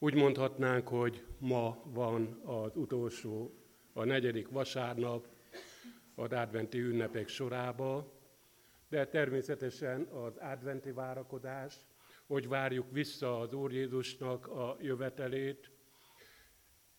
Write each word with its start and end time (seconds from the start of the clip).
Úgy 0.00 0.14
mondhatnánk, 0.14 0.88
hogy 0.88 1.24
ma 1.38 1.82
van 1.84 2.40
az 2.44 2.76
utolsó, 2.76 3.52
a 3.92 4.04
negyedik 4.04 4.48
vasárnap 4.48 5.26
az 6.14 6.32
adventi 6.32 6.78
ünnepek 6.78 7.28
sorába, 7.28 8.12
de 8.88 9.06
természetesen 9.06 10.02
az 10.02 10.36
adventi 10.36 10.90
várakozás, 10.90 11.86
hogy 12.26 12.48
várjuk 12.48 12.86
vissza 12.90 13.40
az 13.40 13.52
Úr 13.52 13.72
Jézusnak 13.72 14.46
a 14.46 14.76
jövetelét, 14.80 15.70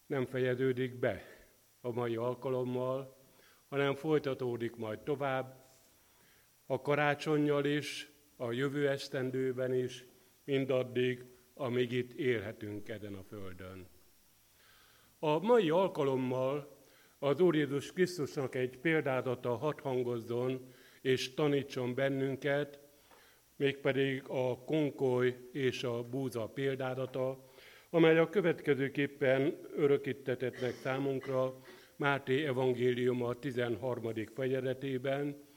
nem 0.05 0.25
fejeződik 0.25 0.99
be 0.99 1.23
a 1.81 1.91
mai 1.91 2.15
alkalommal, 2.15 3.17
hanem 3.67 3.95
folytatódik 3.95 4.75
majd 4.75 4.99
tovább, 4.99 5.65
a 6.65 6.81
karácsonyjal 6.81 7.65
is, 7.65 8.11
a 8.35 8.51
jövő 8.51 8.89
esztendőben 8.89 9.73
is, 9.73 10.05
mindaddig, 10.43 11.38
amíg 11.59 11.91
itt 11.91 12.11
élhetünk 12.11 12.89
ezen 12.89 13.13
a 13.13 13.23
földön. 13.23 13.87
A 15.19 15.39
mai 15.39 15.69
alkalommal 15.69 16.77
az 17.19 17.39
Úr 17.39 17.55
Jézus 17.55 17.91
Krisztusnak 17.91 18.55
egy 18.55 18.77
példádata 18.77 19.55
hat 19.55 19.79
hangozzon 19.79 20.73
és 21.01 21.33
tanítson 21.33 21.95
bennünket, 21.95 22.79
mégpedig 23.55 24.23
a 24.27 24.57
konkoly 24.57 25.49
és 25.51 25.83
a 25.83 26.03
búza 26.03 26.47
példádata, 26.47 27.45
amely 27.89 28.17
a 28.17 28.29
következőképpen 28.29 29.59
örökítetetnek 29.75 30.73
számunkra 30.73 31.59
Máté 31.95 32.45
evangélium 32.45 33.23
a 33.23 33.33
13. 33.33 34.13
fejezetében, 34.35 35.47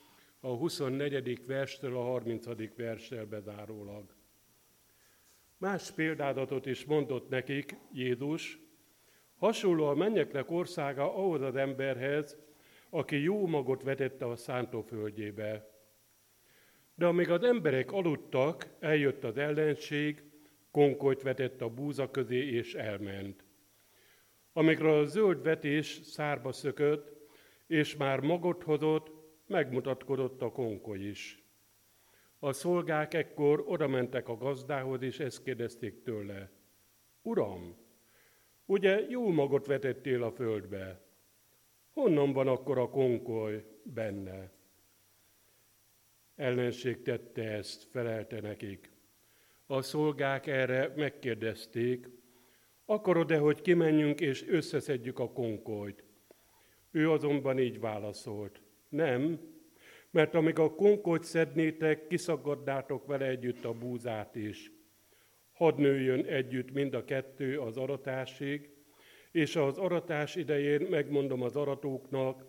a 0.40 0.48
24. 0.48 1.46
verstől 1.46 1.96
a 1.96 2.02
30. 2.02 2.76
verssel 2.76 3.26
bezárólag. 3.26 4.21
Más 5.62 5.90
példádatot 5.90 6.66
is 6.66 6.84
mondott 6.84 7.28
nekik 7.28 7.76
Jézus, 7.92 8.58
hasonló 9.36 9.86
a 9.86 9.94
mennyeknek 9.94 10.50
országa 10.50 11.14
ahhoz 11.14 11.42
az 11.42 11.56
emberhez, 11.56 12.36
aki 12.90 13.22
jó 13.22 13.46
magot 13.46 13.82
vetette 13.82 14.26
a 14.26 14.36
szántóföldjébe. 14.36 15.70
De 16.94 17.06
amíg 17.06 17.30
az 17.30 17.42
emberek 17.42 17.92
aludtak, 17.92 18.76
eljött 18.80 19.24
az 19.24 19.36
ellenség, 19.36 20.22
konkolyt 20.70 21.22
vetett 21.22 21.60
a 21.60 21.68
búza 21.68 22.10
közé 22.10 22.48
és 22.48 22.74
elment. 22.74 23.44
Amikor 24.52 24.86
a 24.86 25.04
zöld 25.04 25.42
vetés 25.42 26.00
szárba 26.04 26.52
szökött, 26.52 27.16
és 27.66 27.96
már 27.96 28.20
magot 28.20 28.62
hozott, 28.62 29.10
megmutatkozott 29.46 30.42
a 30.42 30.52
konkoly 30.52 30.98
is. 30.98 31.41
A 32.44 32.52
szolgák 32.52 33.14
ekkor 33.14 33.64
odamentek 33.66 34.28
a 34.28 34.36
gazdához, 34.36 35.02
és 35.02 35.20
ezt 35.20 35.42
kérdezték 35.42 36.02
tőle. 36.02 36.50
Uram, 37.22 37.76
ugye 38.64 39.06
jó 39.08 39.28
magot 39.28 39.66
vetettél 39.66 40.22
a 40.22 40.30
földbe? 40.30 41.00
Honnan 41.92 42.32
van 42.32 42.48
akkor 42.48 42.78
a 42.78 42.88
konkoly 42.88 43.64
benne? 43.82 44.52
Ellenség 46.34 47.02
tette 47.02 47.42
ezt, 47.42 47.84
felelte 47.90 48.40
nekik. 48.40 48.90
A 49.66 49.82
szolgák 49.82 50.46
erre 50.46 50.92
megkérdezték, 50.96 52.08
akarod-e, 52.84 53.38
hogy 53.38 53.60
kimenjünk 53.60 54.20
és 54.20 54.48
összeszedjük 54.48 55.18
a 55.18 55.32
konkolyt? 55.32 56.04
Ő 56.90 57.10
azonban 57.10 57.58
így 57.58 57.80
válaszolt, 57.80 58.62
nem, 58.88 59.40
mert 60.12 60.34
amíg 60.34 60.58
a 60.58 60.74
konkolyt 60.74 61.24
szednétek, 61.24 62.06
kiszaggadnátok 62.06 63.06
vele 63.06 63.26
együtt 63.26 63.64
a 63.64 63.72
búzát 63.72 64.34
is. 64.34 64.72
Hadd 65.52 65.80
nőjön 65.80 66.24
együtt 66.24 66.72
mind 66.72 66.94
a 66.94 67.04
kettő 67.04 67.60
az 67.60 67.76
aratásig, 67.76 68.70
és 69.30 69.56
az 69.56 69.78
aratás 69.78 70.34
idején 70.36 70.80
megmondom 70.80 71.42
az 71.42 71.56
aratóknak, 71.56 72.44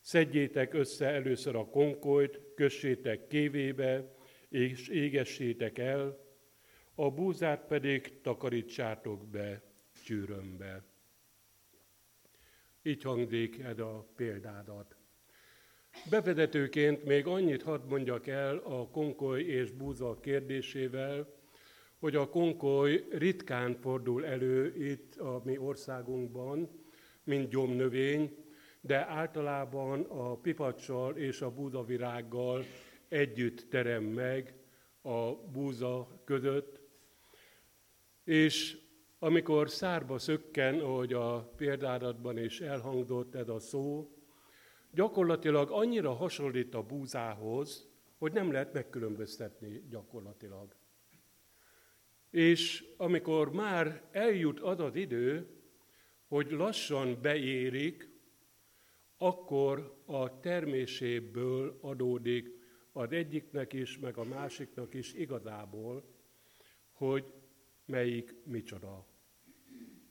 szedjétek 0.00 0.74
össze 0.74 1.06
először 1.06 1.56
a 1.56 1.68
konkolyt, 1.68 2.40
kössétek 2.54 3.26
kévébe, 3.26 4.14
és 4.48 4.88
égessétek 4.88 5.78
el, 5.78 6.24
a 6.94 7.10
búzát 7.10 7.66
pedig 7.66 8.20
takarítsátok 8.20 9.26
be 9.26 9.62
csűrömbe. 10.04 10.84
Így 12.82 13.02
hangzik 13.02 13.58
ez 13.58 13.78
a 13.78 14.08
példádat. 14.16 14.95
Bevezetőként 16.10 17.04
még 17.04 17.26
annyit 17.26 17.62
hadd 17.62 17.80
mondjak 17.88 18.26
el 18.26 18.56
a 18.56 18.88
konkoly 18.88 19.42
és 19.42 19.70
búza 19.70 20.20
kérdésével, 20.20 21.34
hogy 21.98 22.16
a 22.16 22.28
konkoly 22.28 23.06
ritkán 23.10 23.76
fordul 23.80 24.26
elő 24.26 24.74
itt 24.76 25.16
a 25.16 25.42
mi 25.44 25.58
országunkban, 25.58 26.68
mint 27.24 27.48
gyomnövény, 27.48 28.36
de 28.80 29.06
általában 29.06 30.02
a 30.02 30.36
pipacsal 30.36 31.16
és 31.16 31.40
a 31.40 31.50
búzavirággal 31.50 32.64
együtt 33.08 33.66
terem 33.70 34.02
meg 34.04 34.54
a 35.02 35.32
búza 35.32 36.22
között, 36.24 36.80
és 38.24 38.78
amikor 39.18 39.70
szárba 39.70 40.18
szökken, 40.18 40.78
ahogy 40.78 41.12
a 41.12 41.52
példádatban 41.56 42.38
is 42.38 42.60
elhangzott 42.60 43.34
ez 43.34 43.48
a 43.48 43.58
szó, 43.58 44.15
gyakorlatilag 44.96 45.70
annyira 45.70 46.12
hasonlít 46.12 46.74
a 46.74 46.82
búzához, 46.82 47.88
hogy 48.18 48.32
nem 48.32 48.52
lehet 48.52 48.72
megkülönböztetni 48.72 49.82
gyakorlatilag. 49.90 50.76
És 52.30 52.84
amikor 52.96 53.52
már 53.52 54.02
eljut 54.10 54.60
az 54.60 54.80
az 54.80 54.94
idő, 54.94 55.48
hogy 56.28 56.50
lassan 56.50 57.18
beérik, 57.22 58.08
akkor 59.16 60.02
a 60.06 60.40
terméséből 60.40 61.78
adódik 61.80 62.48
az 62.92 63.12
egyiknek 63.12 63.72
is, 63.72 63.98
meg 63.98 64.16
a 64.16 64.24
másiknak 64.24 64.94
is 64.94 65.12
igazából, 65.12 66.04
hogy 66.92 67.24
melyik 67.84 68.34
micsoda. 68.44 69.06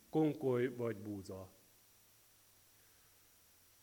Konkoly 0.09 0.67
vagy 0.75 0.95
búza. 0.95 1.54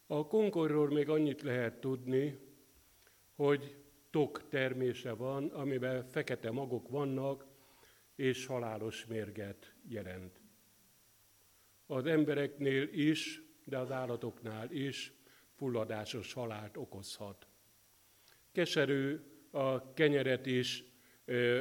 A 0.06 0.26
konkolyról 0.26 0.90
még 0.90 1.08
annyit 1.08 1.42
lehet 1.42 1.80
tudni, 1.80 2.38
hogy 3.34 3.76
tok 4.10 4.48
termése 4.48 5.12
van, 5.12 5.48
amiben 5.48 6.04
fekete 6.04 6.50
magok 6.50 6.88
vannak, 6.88 7.46
és 8.16 8.46
halálos 8.46 9.06
mérget 9.06 9.74
jelent. 9.88 10.40
Az 11.86 12.06
embereknél 12.06 12.88
is, 12.92 13.42
de 13.64 13.78
az 13.78 13.90
állatoknál 13.90 14.70
is 14.70 15.12
fulladásos 15.52 16.32
halált 16.32 16.76
okozhat. 16.76 17.46
Keserű 18.52 19.18
a 19.50 19.92
kenyeret 19.92 20.46
is 20.46 20.84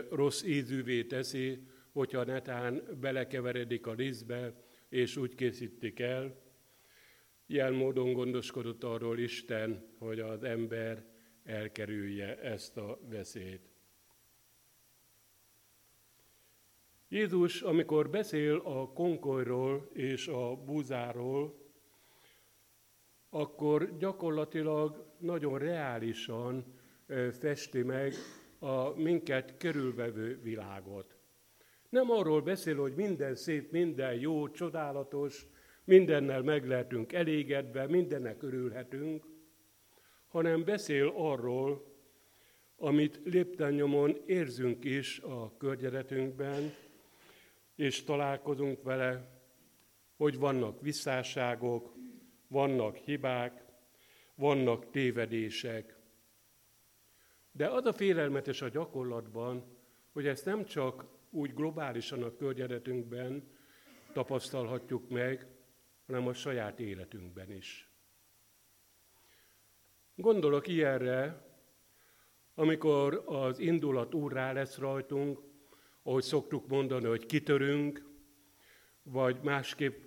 rossz 0.10 0.44
ízűvé 0.44 1.04
teszi, 1.04 1.68
hogyha 1.92 2.24
netán 2.24 2.84
belekeveredik 3.00 3.88
a 3.88 3.92
lisztbe, 3.92 4.54
és 4.90 5.18
úgy 5.18 5.36
készítik 5.36 6.00
el. 6.00 6.41
Ilyen 7.52 7.74
módon 7.74 8.14
gondoskodott 8.14 8.84
arról 8.84 9.20
Isten, 9.20 9.96
hogy 10.00 10.20
az 10.20 10.44
ember 10.44 11.06
elkerülje 11.44 12.40
ezt 12.40 12.78
a 12.78 13.00
veszélyt. 13.10 13.62
Jézus, 17.08 17.62
amikor 17.62 18.10
beszél 18.10 18.56
a 18.56 18.88
konkolyról 18.94 19.90
és 19.94 20.28
a 20.28 20.56
búzáról, 20.56 21.72
akkor 23.30 23.98
gyakorlatilag 23.98 25.14
nagyon 25.18 25.58
reálisan 25.58 26.80
festi 27.32 27.82
meg 27.82 28.14
a 28.60 28.90
minket 28.90 29.58
körülvevő 29.58 30.42
világot. 30.42 31.18
Nem 31.90 32.12
arról 32.12 32.42
beszél, 32.42 32.76
hogy 32.76 32.96
minden 32.96 33.36
szép, 33.36 33.72
minden 33.72 34.14
jó, 34.14 34.50
csodálatos, 34.50 35.48
mindennel 35.92 36.42
meg 36.42 36.68
lehetünk 36.68 37.14
elégedve, 37.14 37.88
mindennek 37.88 38.44
örülhetünk, 38.44 39.26
hanem 40.28 40.64
beszél 40.64 41.14
arról, 41.16 41.86
amit 42.76 43.20
lépten 43.24 43.74
érzünk 44.26 44.84
is 44.84 45.20
a 45.20 45.58
környezetünkben, 45.58 46.74
és 47.76 48.04
találkozunk 48.04 48.84
vele, 48.84 49.42
hogy 50.16 50.38
vannak 50.38 50.82
visszáságok, 50.82 51.96
vannak 52.48 52.96
hibák, 52.96 53.66
vannak 54.36 54.90
tévedések. 54.90 55.98
De 57.52 57.68
az 57.68 57.86
a 57.86 57.94
félelmetes 57.94 58.62
a 58.62 58.70
gyakorlatban, 58.70 59.64
hogy 60.12 60.28
ezt 60.28 60.46
nem 60.46 60.66
csak 60.66 61.06
úgy 61.30 61.54
globálisan 61.54 62.24
a 62.24 62.36
környezetünkben 62.36 63.50
tapasztalhatjuk 64.14 65.10
meg, 65.10 65.60
hanem 66.12 66.28
a 66.28 66.34
saját 66.34 66.80
életünkben 66.80 67.52
is. 67.52 67.90
Gondolok 70.16 70.68
ilyenre, 70.68 71.46
amikor 72.56 73.24
az 73.26 73.60
indulat 73.60 74.14
úrrá 74.14 74.52
lesz 74.52 74.78
rajtunk, 74.78 75.40
ahogy 76.04 76.24
szoktuk 76.24 76.68
mondani, 76.68 77.06
hogy 77.06 77.26
kitörünk, 77.26 78.10
vagy 79.04 79.40
másképp 79.42 80.04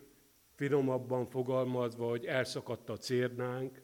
finomabban 0.55 1.27
fogalmazva, 1.27 2.09
hogy 2.09 2.25
elszakadt 2.25 2.89
a 2.89 2.97
cérnánk, 2.97 3.83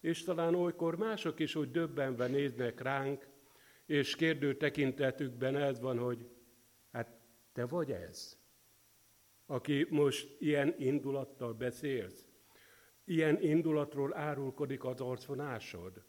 és 0.00 0.22
talán 0.22 0.54
olykor 0.54 0.96
mások 0.96 1.38
is 1.38 1.54
úgy 1.54 1.70
döbbenve 1.70 2.26
néznek 2.26 2.80
ránk, 2.80 3.28
és 3.86 4.16
kérdő 4.16 4.56
tekintetükben 4.56 5.56
ez 5.56 5.80
van, 5.80 5.98
hogy 5.98 6.28
hát 6.92 7.16
te 7.52 7.66
vagy 7.66 7.90
ez, 7.90 8.43
aki 9.46 9.86
most 9.90 10.36
ilyen 10.38 10.74
indulattal 10.78 11.52
beszélsz, 11.52 12.28
ilyen 13.04 13.42
indulatról 13.42 14.16
árulkodik 14.16 14.84
az 14.84 15.00
arcvonásod. 15.00 16.04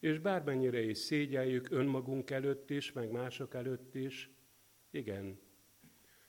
És 0.00 0.18
bármennyire 0.18 0.82
is 0.82 0.98
szégyeljük 0.98 1.70
önmagunk 1.70 2.30
előtt 2.30 2.70
is, 2.70 2.92
meg 2.92 3.10
mások 3.10 3.54
előtt 3.54 3.94
is, 3.94 4.30
igen, 4.90 5.40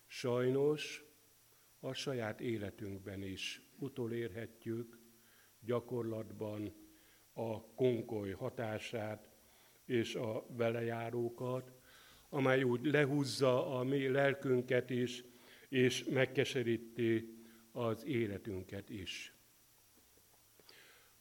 sajnos 0.05 1.03
a 1.79 1.93
saját 1.93 2.41
életünkben 2.41 3.21
is 3.21 3.61
utolérhetjük 3.79 4.99
gyakorlatban 5.59 6.73
a 7.33 7.73
konkoly 7.73 8.31
hatását 8.31 9.29
és 9.85 10.15
a 10.15 10.45
velejárókat, 10.49 11.71
amely 12.29 12.63
úgy 12.63 12.85
lehúzza 12.85 13.77
a 13.77 13.83
mi 13.83 14.07
lelkünket 14.07 14.89
is, 14.89 15.23
és 15.75 16.03
megkeseríti 16.03 17.43
az 17.71 18.05
életünket 18.05 18.89
is. 18.89 19.33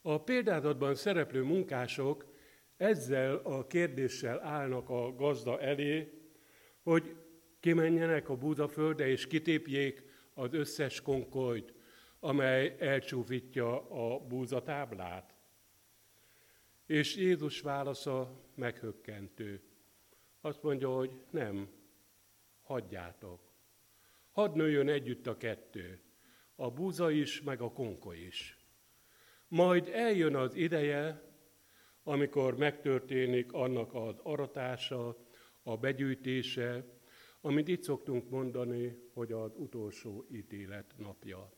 A 0.03 0.23
példázatban 0.23 0.95
szereplő 0.95 1.43
munkások 1.43 2.27
ezzel 2.77 3.37
a 3.37 3.67
kérdéssel 3.67 4.41
állnak 4.41 4.91
a 4.91 5.15
gazda 5.15 5.61
elé, 5.61 6.13
hogy 6.83 7.17
kimenjenek 7.61 8.29
a 8.29 8.37
búzaföldre 8.37 9.07
és 9.07 9.27
kitépjék 9.27 10.03
az 10.35 10.53
összes 10.53 11.01
konkolyt, 11.01 11.75
amely 12.21 12.77
elcsúfítja 12.79 13.91
a 13.91 14.19
búzatáblát. 14.19 15.35
És 16.87 17.17
Jézus 17.17 17.61
válasza 17.61 18.43
meghökkentő. 18.55 19.63
Azt 20.41 20.63
mondja, 20.63 20.89
hogy 20.89 21.23
nem, 21.31 21.69
hagyjátok. 22.63 23.44
Hadd 24.35 24.57
nőjön 24.57 24.89
együtt 24.89 25.27
a 25.27 25.37
kettő, 25.37 26.01
a 26.55 26.71
búza 26.71 27.11
is, 27.11 27.43
meg 27.43 27.61
a 27.61 27.73
konko 27.73 28.13
is. 28.13 28.59
Majd 29.49 29.89
eljön 29.93 30.37
az 30.37 30.55
ideje, 30.55 31.23
amikor 32.03 32.57
megtörténik 32.57 33.53
annak 33.53 33.95
az 33.95 34.19
aratása, 34.23 35.17
a 35.63 35.77
begyűjtése, 35.77 36.85
amit 37.41 37.69
itt 37.69 37.83
szoktunk 37.83 38.31
mondani, 38.31 38.97
hogy 39.13 39.33
az 39.33 39.53
utolsó 39.57 40.27
ítélet 40.33 40.95
napja. 40.97 41.53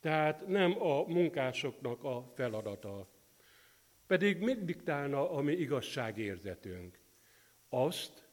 Tehát 0.00 0.46
nem 0.46 0.82
a 0.82 1.02
munkásoknak 1.06 2.04
a 2.04 2.32
feladata. 2.34 3.08
Pedig 4.06 4.38
mit 4.38 4.64
diktálna 4.64 5.30
a 5.30 5.40
mi 5.40 5.52
igazságérzetünk? 5.52 7.00
Azt, 7.68 8.27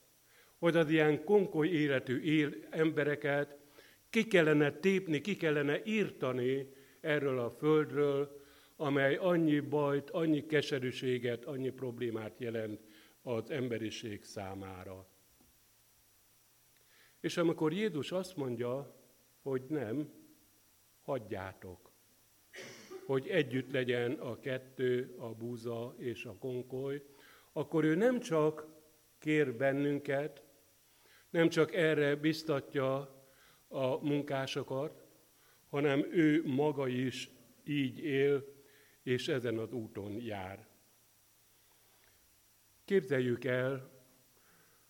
hogy 0.58 0.76
az 0.76 0.90
ilyen 0.90 1.24
konkoly 1.24 1.68
életű 1.68 2.20
él 2.20 2.54
embereket 2.70 3.56
ki 4.10 4.26
kellene 4.26 4.72
tépni, 4.72 5.20
ki 5.20 5.36
kellene 5.36 5.84
írtani 5.84 6.72
erről 7.00 7.38
a 7.38 7.50
földről, 7.50 8.44
amely 8.76 9.16
annyi 9.16 9.60
bajt, 9.60 10.10
annyi 10.10 10.46
keserűséget, 10.46 11.44
annyi 11.44 11.70
problémát 11.70 12.38
jelent 12.38 12.80
az 13.22 13.50
emberiség 13.50 14.24
számára. 14.24 15.08
És 17.20 17.36
amikor 17.36 17.72
Jézus 17.72 18.12
azt 18.12 18.36
mondja, 18.36 19.00
hogy 19.42 19.62
nem, 19.68 20.12
hagyjátok, 21.02 21.92
hogy 23.06 23.28
együtt 23.28 23.72
legyen 23.72 24.12
a 24.12 24.40
kettő, 24.40 25.14
a 25.18 25.34
búza 25.34 25.94
és 25.98 26.24
a 26.24 26.36
konkoly, 26.38 27.02
akkor 27.52 27.84
ő 27.84 27.94
nem 27.94 28.20
csak 28.20 28.66
kér 29.18 29.54
bennünket, 29.54 30.45
nem 31.36 31.48
csak 31.48 31.74
erre 31.74 32.14
biztatja 32.14 32.96
a 33.68 34.04
munkásokat, 34.04 35.04
hanem 35.68 36.06
ő 36.10 36.42
maga 36.44 36.88
is 36.88 37.30
így 37.64 37.98
él, 37.98 38.44
és 39.02 39.28
ezen 39.28 39.58
az 39.58 39.72
úton 39.72 40.12
jár. 40.20 40.66
Képzeljük 42.84 43.44
el, 43.44 43.90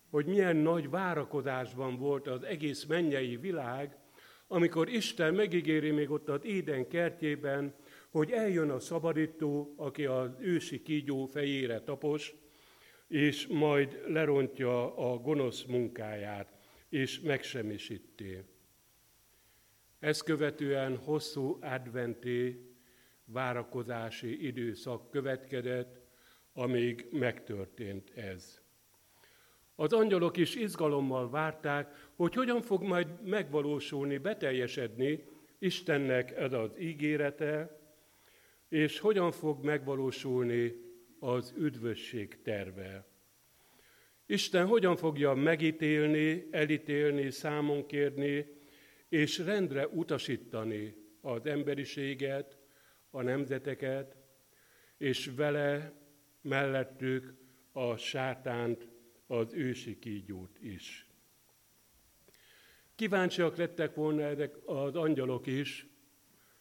hogy 0.09 0.25
milyen 0.25 0.55
nagy 0.55 0.89
várakozásban 0.89 1.97
volt 1.97 2.27
az 2.27 2.43
egész 2.43 2.85
mennyei 2.85 3.37
világ, 3.37 3.97
amikor 4.47 4.89
Isten 4.89 5.33
megígéri 5.33 5.91
még 5.91 6.09
ott 6.09 6.29
az 6.29 6.45
Éden 6.45 6.87
kertjében, 6.87 7.75
hogy 8.09 8.31
eljön 8.31 8.69
a 8.69 8.79
szabadító, 8.79 9.73
aki 9.77 10.05
az 10.05 10.29
ősi 10.39 10.81
kígyó 10.81 11.25
fejére 11.25 11.81
tapos, 11.81 12.35
és 13.07 13.47
majd 13.47 14.01
lerontja 14.07 14.95
a 14.97 15.17
gonosz 15.17 15.63
munkáját, 15.63 16.57
és 16.89 17.19
megsemmisíti. 17.19 18.43
Ezt 19.99 20.23
követően 20.23 20.97
hosszú 20.97 21.57
adventi 21.61 22.71
várakozási 23.25 24.45
időszak 24.45 25.09
következett, 25.09 26.05
amíg 26.53 27.07
megtörtént 27.11 28.09
ez. 28.09 28.61
Az 29.75 29.93
angyalok 29.93 30.37
is 30.37 30.55
izgalommal 30.55 31.29
várták, 31.29 32.09
hogy 32.15 32.33
hogyan 32.33 32.61
fog 32.61 32.83
majd 32.83 33.07
megvalósulni, 33.23 34.17
beteljesedni 34.17 35.23
Istennek 35.59 36.31
ez 36.31 36.53
az 36.53 36.71
ígérete, 36.79 37.79
és 38.69 38.99
hogyan 38.99 39.31
fog 39.31 39.63
megvalósulni 39.63 40.86
az 41.19 41.53
üdvösség 41.57 42.41
terve. 42.41 43.05
Isten 44.25 44.65
hogyan 44.65 44.95
fogja 44.95 45.33
megítélni, 45.33 46.47
elítélni, 46.51 47.31
számon 47.31 47.85
kérni, 47.85 48.45
és 49.09 49.37
rendre 49.37 49.87
utasítani 49.87 50.95
az 51.21 51.45
emberiséget, 51.45 52.57
a 53.09 53.21
nemzeteket, 53.21 54.17
és 54.97 55.31
vele 55.35 55.93
mellettük 56.41 57.33
a 57.71 57.97
sátánt, 57.97 58.87
az 59.27 59.53
ősi 59.53 59.99
kígyót 59.99 60.57
is. 60.59 61.07
Kíváncsiak 62.95 63.57
lettek 63.57 63.95
volna 63.95 64.21
ezek 64.21 64.55
az 64.65 64.95
angyalok 64.95 65.47
is, 65.47 65.87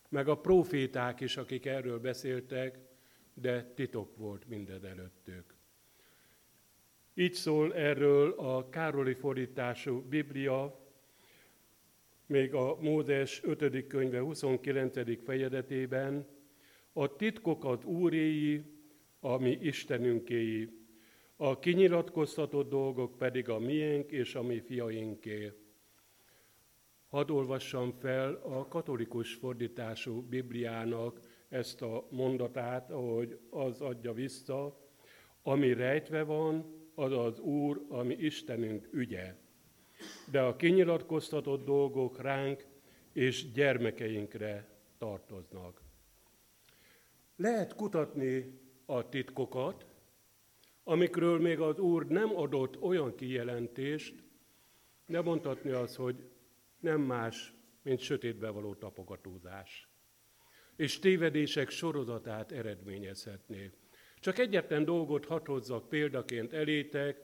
meg 0.08 0.28
a 0.28 0.40
proféták 0.40 1.20
is, 1.20 1.36
akik 1.36 1.66
erről 1.66 1.98
beszéltek, 1.98 2.78
de 3.40 3.72
titok 3.74 4.16
volt 4.16 4.48
minden 4.48 4.84
előttük. 4.84 5.54
Így 7.14 7.32
szól 7.32 7.74
erről 7.74 8.32
a 8.32 8.68
Károli 8.68 9.14
fordítású 9.14 10.02
Biblia, 10.08 10.80
még 12.26 12.54
a 12.54 12.76
Mózes 12.80 13.42
5. 13.44 13.86
könyve 13.86 14.20
29. 14.20 15.24
fejezetében, 15.24 16.26
a 16.92 17.16
titkokat 17.16 17.84
úréi, 17.84 18.64
a 19.20 19.36
mi 19.36 19.50
Istenünkéi, 19.50 20.68
a 21.36 21.58
kinyilatkoztatott 21.58 22.68
dolgok 22.68 23.18
pedig 23.18 23.48
a 23.48 23.58
miénk 23.58 24.10
és 24.10 24.34
a 24.34 24.42
mi 24.42 24.60
fiainké. 24.60 25.52
Hadd 27.08 27.30
olvassam 27.30 27.92
fel 27.92 28.34
a 28.34 28.68
katolikus 28.68 29.34
fordítású 29.34 30.22
Bibliának 30.22 31.20
ezt 31.48 31.82
a 31.82 32.06
mondatát, 32.10 32.90
ahogy 32.90 33.38
az 33.50 33.80
adja 33.80 34.12
vissza, 34.12 34.80
ami 35.42 35.72
rejtve 35.72 36.22
van, 36.22 36.74
az 36.94 37.12
az 37.12 37.38
Úr, 37.38 37.84
ami 37.88 38.14
Istenünk 38.14 38.88
ügye. 38.92 39.34
De 40.30 40.40
a 40.40 40.56
kinyilatkoztatott 40.56 41.64
dolgok 41.64 42.20
ránk 42.20 42.66
és 43.12 43.52
gyermekeinkre 43.52 44.68
tartoznak. 44.98 45.82
Lehet 47.36 47.74
kutatni 47.74 48.60
a 48.84 49.08
titkokat, 49.08 49.86
amikről 50.84 51.40
még 51.40 51.60
az 51.60 51.78
Úr 51.78 52.06
nem 52.06 52.36
adott 52.36 52.82
olyan 52.82 53.14
kijelentést, 53.14 54.22
de 55.06 55.20
mondhatni 55.20 55.70
az, 55.70 55.96
hogy 55.96 56.30
nem 56.80 57.00
más, 57.00 57.52
mint 57.82 57.98
sötétbe 57.98 58.50
való 58.50 58.74
tapogatózás. 58.74 59.88
És 60.76 60.98
tévedések 60.98 61.70
sorozatát 61.70 62.52
eredményezhetné. 62.52 63.70
Csak 64.20 64.38
egyetlen 64.38 64.84
dolgot 64.84 65.24
hadd 65.24 65.46
hozzak 65.46 65.88
példaként 65.88 66.52
elétek, 66.52 67.20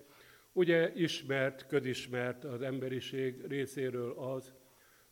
ugye 0.52 0.92
ismert, 0.94 1.66
közismert 1.66 2.44
az 2.44 2.62
emberiség 2.62 3.46
részéről 3.46 4.12
az, 4.18 4.52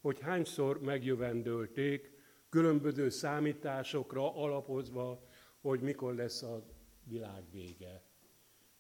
hogy 0.01 0.21
hányszor 0.21 0.81
megjövendölték 0.81 2.11
különböző 2.49 3.09
számításokra 3.09 4.35
alapozva, 4.35 5.29
hogy 5.61 5.81
mikor 5.81 6.15
lesz 6.15 6.43
a 6.43 6.67
világ 7.05 7.43
vége. 7.53 8.03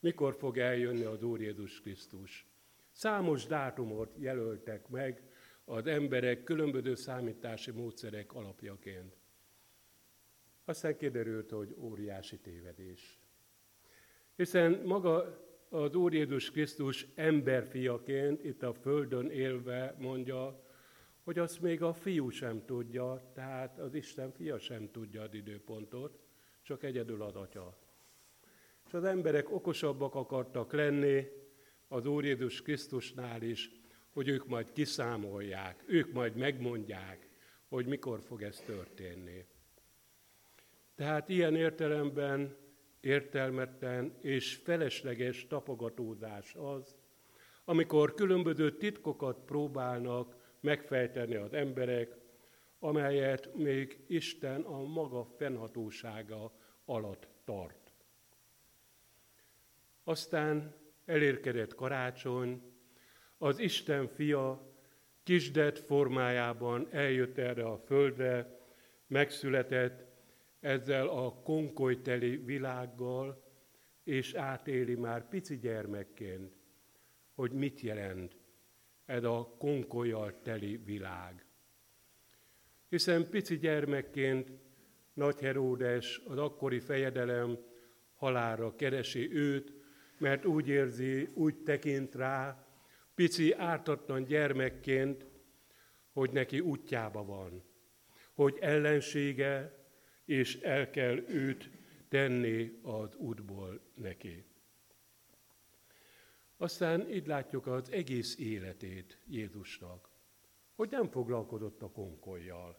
Mikor 0.00 0.34
fog 0.34 0.58
eljönni 0.58 1.04
az 1.04 1.22
Úr 1.22 1.40
Jézus 1.40 1.80
Krisztus? 1.80 2.46
Számos 2.92 3.46
dátumot 3.46 4.14
jelöltek 4.18 4.88
meg 4.88 5.22
az 5.64 5.86
emberek 5.86 6.44
különböző 6.44 6.94
számítási 6.94 7.70
módszerek 7.70 8.34
alapjaként. 8.34 9.19
Aztán 10.70 10.96
kiderült, 10.96 11.50
hogy 11.50 11.74
óriási 11.78 12.38
tévedés. 12.38 13.18
Hiszen 14.36 14.82
maga 14.84 15.40
az 15.68 15.94
Úr 15.94 16.14
Jézus 16.14 16.50
Krisztus 16.50 17.06
emberfiaként 17.14 18.44
itt 18.44 18.62
a 18.62 18.72
földön 18.72 19.30
élve 19.30 19.94
mondja, 19.98 20.64
hogy 21.22 21.38
azt 21.38 21.60
még 21.60 21.82
a 21.82 21.92
fiú 21.92 22.28
sem 22.28 22.64
tudja, 22.64 23.30
tehát 23.34 23.78
az 23.78 23.94
Isten 23.94 24.32
fia 24.32 24.58
sem 24.58 24.90
tudja 24.90 25.22
az 25.22 25.34
időpontot, 25.34 26.18
csak 26.62 26.82
egyedül 26.82 27.22
az 27.22 27.34
atya. 27.34 27.78
És 28.86 28.94
az 28.94 29.04
emberek 29.04 29.50
okosabbak 29.50 30.14
akartak 30.14 30.72
lenni 30.72 31.26
az 31.88 32.06
Úr 32.06 32.24
Jézus 32.24 32.62
Krisztusnál 32.62 33.42
is, 33.42 33.70
hogy 34.10 34.28
ők 34.28 34.46
majd 34.46 34.72
kiszámolják, 34.72 35.84
ők 35.86 36.12
majd 36.12 36.36
megmondják, 36.36 37.28
hogy 37.68 37.86
mikor 37.86 38.20
fog 38.20 38.42
ez 38.42 38.60
történni. 38.60 39.46
Tehát 41.00 41.28
ilyen 41.28 41.56
értelemben 41.56 42.56
értelmetlen 43.00 44.16
és 44.20 44.54
felesleges 44.54 45.46
tapogatózás 45.46 46.54
az, 46.54 46.96
amikor 47.64 48.14
különböző 48.14 48.76
titkokat 48.76 49.38
próbálnak 49.44 50.56
megfejteni 50.60 51.34
az 51.34 51.52
emberek, 51.52 52.16
amelyet 52.78 53.54
még 53.54 54.04
Isten 54.06 54.60
a 54.60 54.82
maga 54.82 55.24
fennhatósága 55.24 56.52
alatt 56.84 57.28
tart. 57.44 57.92
Aztán 60.04 60.74
elérkedett 61.04 61.74
karácsony, 61.74 62.62
az 63.38 63.58
Isten 63.58 64.08
fia 64.08 64.72
kisdet 65.22 65.78
formájában 65.78 66.88
eljött 66.90 67.38
erre 67.38 67.64
a 67.64 67.78
földre, 67.78 68.58
megszületett 69.06 70.09
ezzel 70.60 71.08
a 71.08 71.32
konkolyteli 71.42 72.36
világgal, 72.36 73.44
és 74.04 74.34
átéli 74.34 74.94
már 74.94 75.28
pici 75.28 75.58
gyermekként, 75.58 76.52
hogy 77.34 77.52
mit 77.52 77.80
jelent 77.80 78.36
ez 79.04 79.24
a 79.24 79.54
konkolyal 79.58 80.40
teli 80.42 80.76
világ. 80.76 81.44
Hiszen 82.88 83.28
pici 83.28 83.58
gyermekként 83.58 84.52
Nagy 85.12 85.40
Heródes, 85.40 86.20
az 86.26 86.38
akkori 86.38 86.80
fejedelem 86.80 87.58
halára 88.14 88.74
keresi 88.74 89.34
őt, 89.34 89.72
mert 90.18 90.44
úgy 90.44 90.68
érzi, 90.68 91.28
úgy 91.34 91.62
tekint 91.62 92.14
rá, 92.14 92.66
pici 93.14 93.52
ártatlan 93.52 94.24
gyermekként, 94.24 95.26
hogy 96.12 96.30
neki 96.30 96.60
útjába 96.60 97.24
van, 97.24 97.64
hogy 98.34 98.58
ellensége, 98.60 99.79
és 100.30 100.56
el 100.60 100.90
kell 100.90 101.16
őt 101.28 101.70
tenni 102.08 102.78
az 102.82 103.14
útból 103.16 103.80
neki. 103.94 104.44
Aztán 106.56 107.10
így 107.10 107.26
látjuk 107.26 107.66
az 107.66 107.92
egész 107.92 108.38
életét 108.38 109.18
Jézusnak, 109.26 110.08
hogy 110.74 110.90
nem 110.90 111.08
foglalkozott 111.08 111.82
a 111.82 111.90
konkolyjal. 111.90 112.78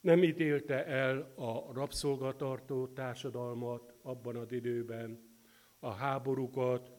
Nem 0.00 0.22
ítélte 0.22 0.86
el 0.86 1.32
a 1.34 1.72
rabszolgatartó 1.72 2.86
társadalmat 2.86 3.94
abban 4.02 4.36
az 4.36 4.52
időben, 4.52 5.38
a 5.78 5.90
háborúkat, 5.90 6.90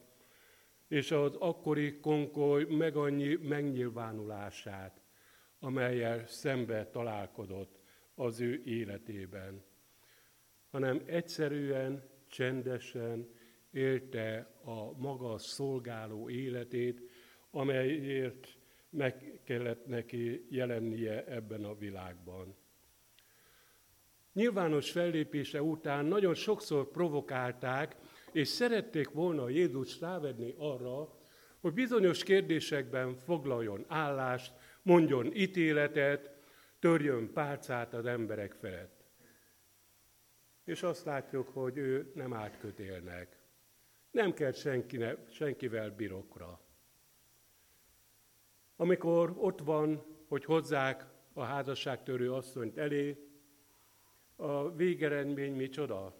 és 0.88 1.10
az 1.10 1.34
akkori 1.34 2.00
konkoly 2.00 2.64
meg 2.64 2.96
annyi 2.96 3.34
megnyilvánulását, 3.34 5.00
amelyel 5.58 6.26
szembe 6.26 6.90
találkozott 6.90 7.77
az 8.18 8.40
ő 8.40 8.62
életében, 8.64 9.64
hanem 10.70 11.02
egyszerűen, 11.06 12.02
csendesen 12.28 13.28
élte 13.70 14.54
a 14.64 14.98
maga 14.98 15.38
szolgáló 15.38 16.30
életét, 16.30 17.02
amelyért 17.50 18.56
meg 18.90 19.40
kellett 19.44 19.86
neki 19.86 20.46
jelennie 20.50 21.24
ebben 21.24 21.64
a 21.64 21.74
világban. 21.74 22.56
Nyilvános 24.32 24.90
fellépése 24.90 25.62
után 25.62 26.04
nagyon 26.04 26.34
sokszor 26.34 26.90
provokálták, 26.90 27.96
és 28.32 28.48
szerették 28.48 29.10
volna 29.10 29.48
Jézus 29.48 30.00
rávedni 30.00 30.54
arra, 30.56 31.16
hogy 31.60 31.72
bizonyos 31.72 32.22
kérdésekben 32.22 33.16
foglaljon 33.16 33.84
állást, 33.88 34.52
mondjon 34.82 35.34
ítéletet, 35.34 36.37
törjön 36.78 37.32
pálcát 37.32 37.94
az 37.94 38.06
emberek 38.06 38.52
felett. 38.52 39.04
És 40.64 40.82
azt 40.82 41.04
látjuk, 41.04 41.48
hogy 41.48 41.76
ő 41.76 42.12
nem 42.14 42.34
átkötélnek. 42.34 43.38
Nem 44.10 44.32
kell 44.32 44.52
senkine, 44.52 45.16
senkivel 45.30 45.90
birokra. 45.90 46.60
Amikor 48.76 49.34
ott 49.38 49.60
van, 49.60 50.04
hogy 50.28 50.44
hozzák 50.44 51.06
a 51.32 51.42
házasságtörő 51.42 52.32
asszonyt 52.32 52.78
elé, 52.78 53.28
a 54.36 54.74
végeredmény 54.74 55.54
micsoda? 55.54 56.16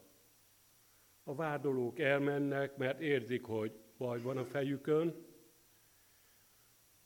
A 1.22 1.34
vádolók 1.34 1.98
elmennek, 1.98 2.76
mert 2.76 3.00
érzik, 3.00 3.44
hogy 3.44 3.72
baj 3.96 4.20
van 4.20 4.36
a 4.36 4.44
fejükön. 4.44 5.26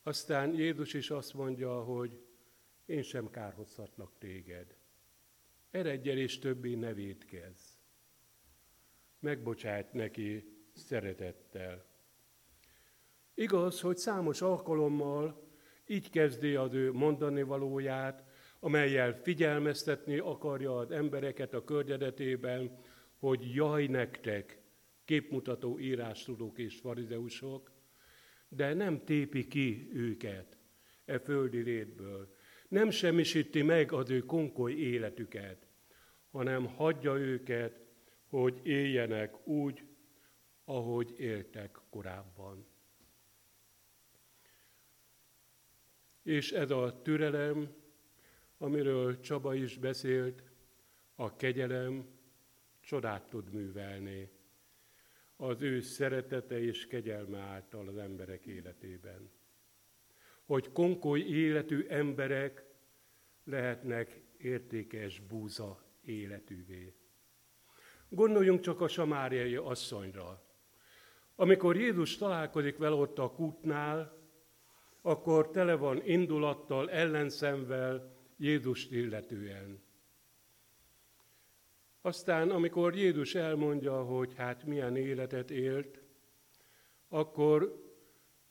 Aztán 0.03 0.55
Jézus 0.55 0.95
is 0.95 1.11
azt 1.11 1.35
mondja, 1.35 1.83
hogy 1.83 2.32
én 2.87 3.03
sem 3.03 3.31
kárhozhatlak 3.31 4.19
téged. 4.19 4.77
Eredj 5.71 6.11
el 6.11 6.19
és 6.19 6.39
többé 6.39 6.75
ne 6.75 6.93
védkezz. 6.93 7.61
Megbocsájt 9.19 9.93
neki 9.93 10.45
szeretettel. 10.73 11.85
Igaz, 13.35 13.81
hogy 13.81 13.97
számos 13.97 14.41
alkalommal 14.41 15.51
így 15.87 16.11
kezdi 16.11 16.55
az 16.55 16.75
ő 16.75 16.93
mondani 16.93 17.43
valóját, 17.43 18.25
amelyel 18.61 19.13
figyelmeztetni 19.13 20.19
akarja 20.19 20.79
az 20.79 20.91
embereket 20.91 21.55
a 21.55 21.65
környezetében, 21.65 22.79
hogy 23.19 23.55
jaj 23.55 23.87
nektek, 23.87 24.61
képmutató 25.05 25.79
írástudók 25.79 26.59
és 26.59 26.79
farizeusok, 26.79 27.73
de 28.49 28.75
nem 28.75 29.05
tépi 29.05 29.47
ki 29.47 29.89
őket 29.93 30.59
e 31.05 31.19
földi 31.19 31.61
létből, 31.61 32.35
nem 32.73 32.91
semmisíti 32.91 33.63
meg 33.63 33.93
az 33.93 34.11
ő 34.11 34.21
konkoly 34.21 34.73
életüket, 34.73 35.67
hanem 36.31 36.67
hagyja 36.67 37.17
őket, 37.17 37.81
hogy 38.29 38.61
éljenek 38.63 39.47
úgy, 39.47 39.85
ahogy 40.65 41.15
éltek 41.19 41.79
korábban. 41.91 42.67
És 46.23 46.53
ez 46.53 46.71
a 46.71 47.01
türelem, 47.03 47.75
amiről 48.59 49.21
Csaba 49.21 49.55
is 49.55 49.79
beszélt, 49.79 50.43
a 51.15 51.37
kegyelem 51.37 52.07
csodát 52.81 53.29
tud 53.29 53.53
művelni 53.53 54.31
az 55.37 55.63
ő 55.63 55.81
szeretete 55.81 56.61
és 56.61 56.87
kegyelme 56.87 57.39
által 57.39 57.89
az 57.89 57.97
emberek 57.97 58.47
életében 58.47 59.31
hogy 60.45 60.73
konkoly 60.73 61.21
életű 61.21 61.87
emberek 61.89 62.65
lehetnek 63.45 64.21
értékes 64.39 65.21
búza 65.21 65.83
életűvé. 66.05 66.95
Gondoljunk 68.09 68.61
csak 68.61 68.81
a 68.81 68.89
samáriai 68.89 69.57
asszonyra. 69.57 70.43
Amikor 71.35 71.77
Jézus 71.77 72.17
találkozik 72.17 72.77
vele 72.77 72.95
ott 72.95 73.19
a 73.19 73.31
kútnál, 73.31 74.21
akkor 75.03 75.51
tele 75.51 75.75
van 75.75 76.03
indulattal, 76.05 76.91
ellenszemvel 76.91 78.17
Jézust 78.37 78.93
illetően. 78.93 79.83
Aztán, 82.01 82.51
amikor 82.51 82.97
Jézus 82.97 83.35
elmondja, 83.35 84.03
hogy 84.03 84.35
hát 84.35 84.65
milyen 84.65 84.97
életet 84.97 85.51
élt, 85.51 86.01
akkor 87.09 87.83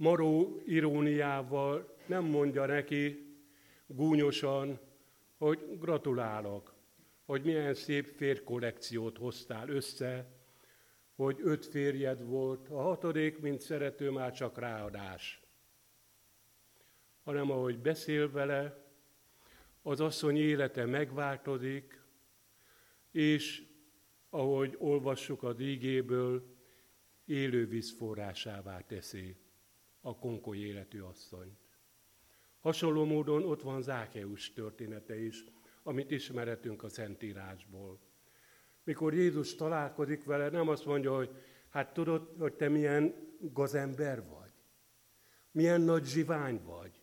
maró 0.02 0.62
iróniával 0.66 1.96
nem 2.06 2.24
mondja 2.26 2.66
neki 2.66 3.36
gúnyosan, 3.86 4.80
hogy 5.38 5.78
gratulálok, 5.80 6.74
hogy 7.26 7.44
milyen 7.44 7.74
szép 7.74 8.06
férkollekciót 8.06 9.18
hoztál 9.18 9.70
össze, 9.70 10.26
hogy 11.16 11.38
öt 11.42 11.66
férjed 11.66 12.24
volt, 12.24 12.70
a 12.70 12.82
hatodik, 12.82 13.40
mint 13.40 13.60
szerető, 13.60 14.10
már 14.10 14.32
csak 14.32 14.58
ráadás. 14.58 15.42
Hanem 17.24 17.52
ahogy 17.52 17.80
beszél 17.80 18.32
vele, 18.32 18.86
az 19.82 20.00
asszony 20.00 20.38
élete 20.38 20.86
megváltozik, 20.86 22.02
és 23.12 23.64
ahogy 24.30 24.76
olvassuk 24.78 25.44
az 25.44 25.60
ígéből, 25.60 26.56
élő 27.26 27.68
vízforrásává 27.68 28.80
teszi 28.80 29.41
a 30.02 30.18
konkoly 30.18 30.58
életű 30.58 31.02
asszonyt. 31.02 31.60
Hasonló 32.60 33.06
módon 33.06 33.44
ott 33.44 33.62
van 33.62 33.82
Zákeus 33.82 34.54
története 34.54 35.20
is, 35.20 35.44
amit 35.84 36.12
ismeretünk 36.12 36.84
a 36.84 36.90
Szentírásból. 36.90 38.00
Mikor 38.84 39.14
Jézus 39.14 39.56
találkozik 39.56 40.24
vele, 40.24 40.50
nem 40.50 40.68
azt 40.68 40.86
mondja, 40.86 41.16
hogy 41.16 41.30
hát 41.70 41.94
tudod, 41.94 42.36
hogy 42.38 42.54
te 42.54 42.70
milyen 42.70 43.14
gazember 43.40 44.28
vagy, 44.28 44.52
milyen 45.52 45.82
nagy 45.82 46.06
zsivány 46.06 46.62
vagy, 46.64 47.02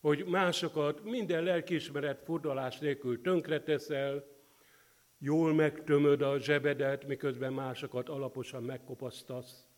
hogy 0.00 0.24
másokat 0.26 1.04
minden 1.04 1.42
lelkiismeret 1.42 2.22
furdalás 2.22 2.78
nélkül 2.78 3.20
tönkreteszel, 3.20 4.24
jól 5.18 5.54
megtömöd 5.54 6.22
a 6.22 6.38
zsebedet, 6.38 7.06
miközben 7.06 7.52
másokat 7.52 8.08
alaposan 8.08 8.62
megkopasztasz. 8.62 9.68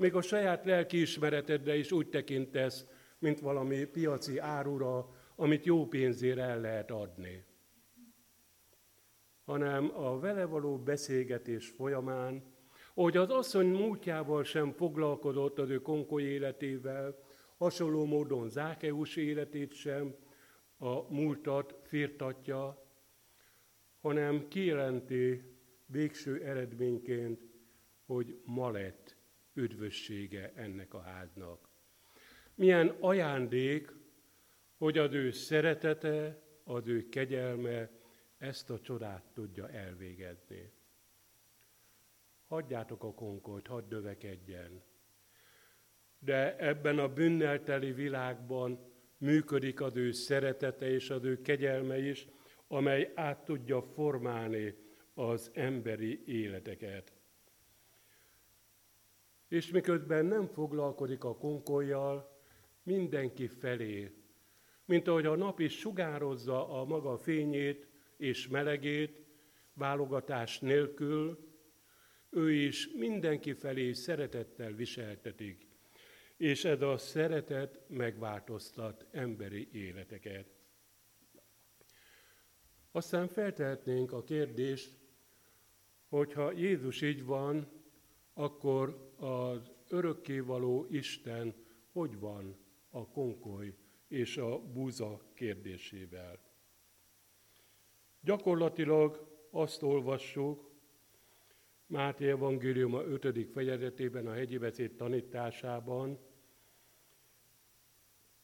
Még 0.00 0.14
a 0.14 0.22
saját 0.22 0.64
lelkiismeretedre 0.64 1.76
is 1.76 1.92
úgy 1.92 2.08
tekintesz, 2.08 2.86
mint 3.18 3.40
valami 3.40 3.84
piaci 3.84 4.38
árura, 4.38 5.08
amit 5.36 5.64
jó 5.64 5.86
pénzére 5.86 6.42
el 6.42 6.60
lehet 6.60 6.90
adni. 6.90 7.44
Hanem 9.44 9.90
a 9.94 10.18
vele 10.18 10.44
való 10.44 10.78
beszélgetés 10.78 11.68
folyamán, 11.68 12.42
hogy 12.94 13.16
az 13.16 13.30
asszony 13.30 13.66
múltjával 13.66 14.44
sem 14.44 14.72
foglalkozott 14.72 15.58
az 15.58 15.70
ő 15.70 15.78
konkoly 15.78 16.22
életével, 16.22 17.18
hasonló 17.56 18.04
módon 18.04 18.48
Zákeus 18.48 19.16
életét 19.16 19.72
sem 19.72 20.14
a 20.78 21.12
múltat 21.12 21.78
firtatja, 21.82 22.84
hanem 24.00 24.48
kijelenti 24.48 25.42
végső 25.86 26.42
eredményként, 26.42 27.40
hogy 28.06 28.40
ma 28.44 28.70
lett 28.70 28.99
üdvössége 29.60 30.52
ennek 30.54 30.94
a 30.94 31.00
háznak. 31.00 31.68
Milyen 32.54 32.96
ajándék, 33.00 33.92
hogy 34.76 34.98
az 34.98 35.12
ő 35.12 35.30
szeretete, 35.30 36.42
az 36.64 36.86
ő 36.86 37.08
kegyelme 37.08 37.90
ezt 38.38 38.70
a 38.70 38.80
csodát 38.80 39.24
tudja 39.34 39.68
elvégezni. 39.68 40.72
Hagyjátok 42.46 43.04
a 43.04 43.14
konkolt, 43.14 43.66
hadd 43.66 43.88
növekedjen. 43.88 44.82
De 46.18 46.56
ebben 46.56 46.98
a 46.98 47.12
bűnnelteli 47.12 47.92
világban 47.92 48.92
működik 49.18 49.80
az 49.80 49.96
ő 49.96 50.12
szeretete 50.12 50.90
és 50.90 51.10
az 51.10 51.24
ő 51.24 51.40
kegyelme 51.40 51.98
is, 51.98 52.28
amely 52.68 53.12
át 53.14 53.44
tudja 53.44 53.82
formálni 53.82 54.74
az 55.14 55.50
emberi 55.54 56.22
életeket. 56.26 57.19
És 59.50 59.70
miközben 59.70 60.26
nem 60.26 60.46
foglalkozik 60.46 61.24
a 61.24 61.36
konkoljal, 61.36 62.38
mindenki 62.82 63.46
felé, 63.46 64.12
mint 64.84 65.08
ahogy 65.08 65.26
a 65.26 65.36
nap 65.36 65.60
is 65.60 65.78
sugározza 65.78 66.80
a 66.80 66.84
maga 66.84 67.16
fényét 67.18 67.86
és 68.16 68.48
melegét, 68.48 69.26
válogatás 69.72 70.60
nélkül, 70.60 71.48
ő 72.28 72.52
is 72.52 72.88
mindenki 72.94 73.52
felé 73.52 73.92
szeretettel 73.92 74.72
viseltetik, 74.72 75.66
és 76.36 76.64
ez 76.64 76.82
a 76.82 76.96
szeretet 76.98 77.80
megváltoztat 77.88 79.06
emberi 79.10 79.68
életeket. 79.72 80.46
Aztán 82.92 83.28
feltehetnénk 83.28 84.12
a 84.12 84.24
kérdést, 84.24 84.98
hogyha 86.08 86.52
Jézus 86.52 87.02
így 87.02 87.24
van, 87.24 87.79
akkor 88.40 89.10
az 89.16 89.70
örökkévaló 89.88 90.86
Isten 90.90 91.54
hogy 91.92 92.18
van 92.18 92.56
a 92.90 93.08
konkoly 93.08 93.74
és 94.08 94.36
a 94.36 94.58
búza 94.58 95.20
kérdésével. 95.34 96.38
Gyakorlatilag 98.20 99.28
azt 99.50 99.82
olvassuk, 99.82 100.70
Máté 101.86 102.30
a 102.30 102.36
5. 103.02 103.48
fejezetében, 103.52 104.26
a 104.26 104.32
hegyi 104.32 104.58
beszéd 104.58 104.94
tanításában, 104.94 106.18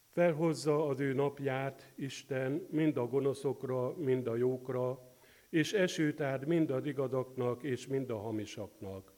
felhozza 0.08 0.86
az 0.86 1.00
ő 1.00 1.12
napját 1.12 1.92
Isten 1.96 2.66
mind 2.70 2.96
a 2.96 3.06
gonoszokra, 3.06 3.96
mind 3.96 4.26
a 4.26 4.36
jókra, 4.36 5.14
és 5.50 5.72
esőt 5.72 6.20
ad 6.20 6.46
mind 6.46 6.70
az 6.70 6.86
igazaknak 6.86 7.62
és 7.62 7.86
mind 7.86 8.10
a 8.10 8.18
hamisaknak. 8.18 9.15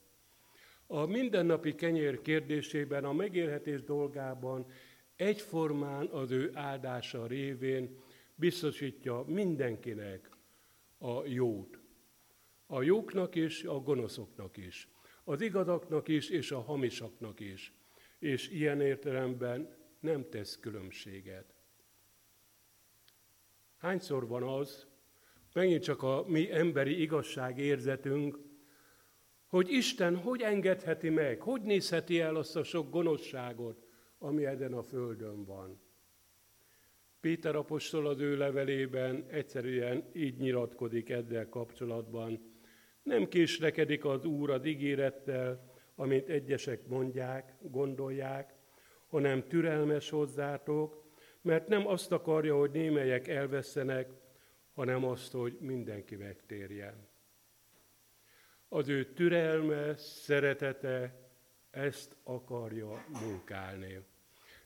A 0.91 1.07
mindennapi 1.07 1.75
kenyér 1.75 2.21
kérdésében, 2.21 3.05
a 3.05 3.13
megélhetés 3.13 3.83
dolgában 3.83 4.67
egyformán 5.17 6.07
az 6.07 6.31
ő 6.31 6.51
áldása 6.55 7.27
révén 7.27 7.99
biztosítja 8.35 9.25
mindenkinek 9.27 10.31
a 10.99 11.27
jót. 11.27 11.81
A 12.67 12.83
jóknak 12.83 13.35
is, 13.35 13.65
a 13.65 13.81
gonoszoknak 13.81 14.57
is. 14.57 14.89
Az 15.25 15.41
igazaknak 15.41 16.09
is, 16.09 16.29
és 16.31 16.51
a 16.51 16.61
hamisaknak 16.61 17.41
is. 17.41 17.73
És 18.19 18.49
ilyen 18.49 18.81
értelemben 18.81 19.77
nem 20.01 20.29
tesz 20.31 20.59
különbséget. 20.59 21.55
Hányszor 23.79 24.27
van 24.27 24.43
az, 24.43 24.87
megint 25.53 25.83
csak 25.83 26.03
a 26.03 26.25
mi 26.27 26.53
emberi 26.53 27.01
igazságérzetünk, 27.01 28.48
hogy 29.49 29.71
Isten 29.71 30.17
hogy 30.17 30.41
engedheti 30.41 31.09
meg, 31.09 31.41
hogy 31.41 31.63
nézheti 31.63 32.21
el 32.21 32.37
azt 32.37 32.57
a 32.57 32.63
sok 32.63 32.91
gonoszságot, 32.91 33.87
ami 34.19 34.45
ezen 34.45 34.73
a 34.73 34.83
földön 34.83 35.45
van. 35.45 35.81
Péter 37.21 37.57
apostol 37.57 38.07
az 38.07 38.21
ő 38.21 38.37
levelében 38.37 39.25
egyszerűen 39.29 40.05
így 40.13 40.37
nyilatkozik 40.39 41.11
ezzel 41.11 41.49
kapcsolatban. 41.49 42.57
Nem 43.03 43.29
késlekedik 43.29 44.05
az 44.05 44.25
Úr 44.25 44.51
az 44.51 44.65
ígérettel, 44.65 45.73
amit 45.95 46.29
egyesek 46.29 46.87
mondják, 46.87 47.55
gondolják, 47.61 48.55
hanem 49.07 49.49
türelmes 49.49 50.11
hozzátok, 50.11 51.05
mert 51.43 51.69
nem 51.69 51.87
azt 51.87 52.13
akarja, 52.13 52.57
hogy 52.59 52.71
némelyek 52.71 53.29
elvesztenek, 53.29 54.11
hanem 54.73 55.05
azt, 55.05 55.33
hogy 55.33 55.57
mindenki 55.61 56.17
megtérjen. 56.17 57.08
Az 58.69 58.89
ő 58.89 59.13
türelme, 59.13 59.97
szeretete 59.97 61.29
ezt 61.71 62.17
akarja 62.23 63.05
munkálni. 63.23 64.05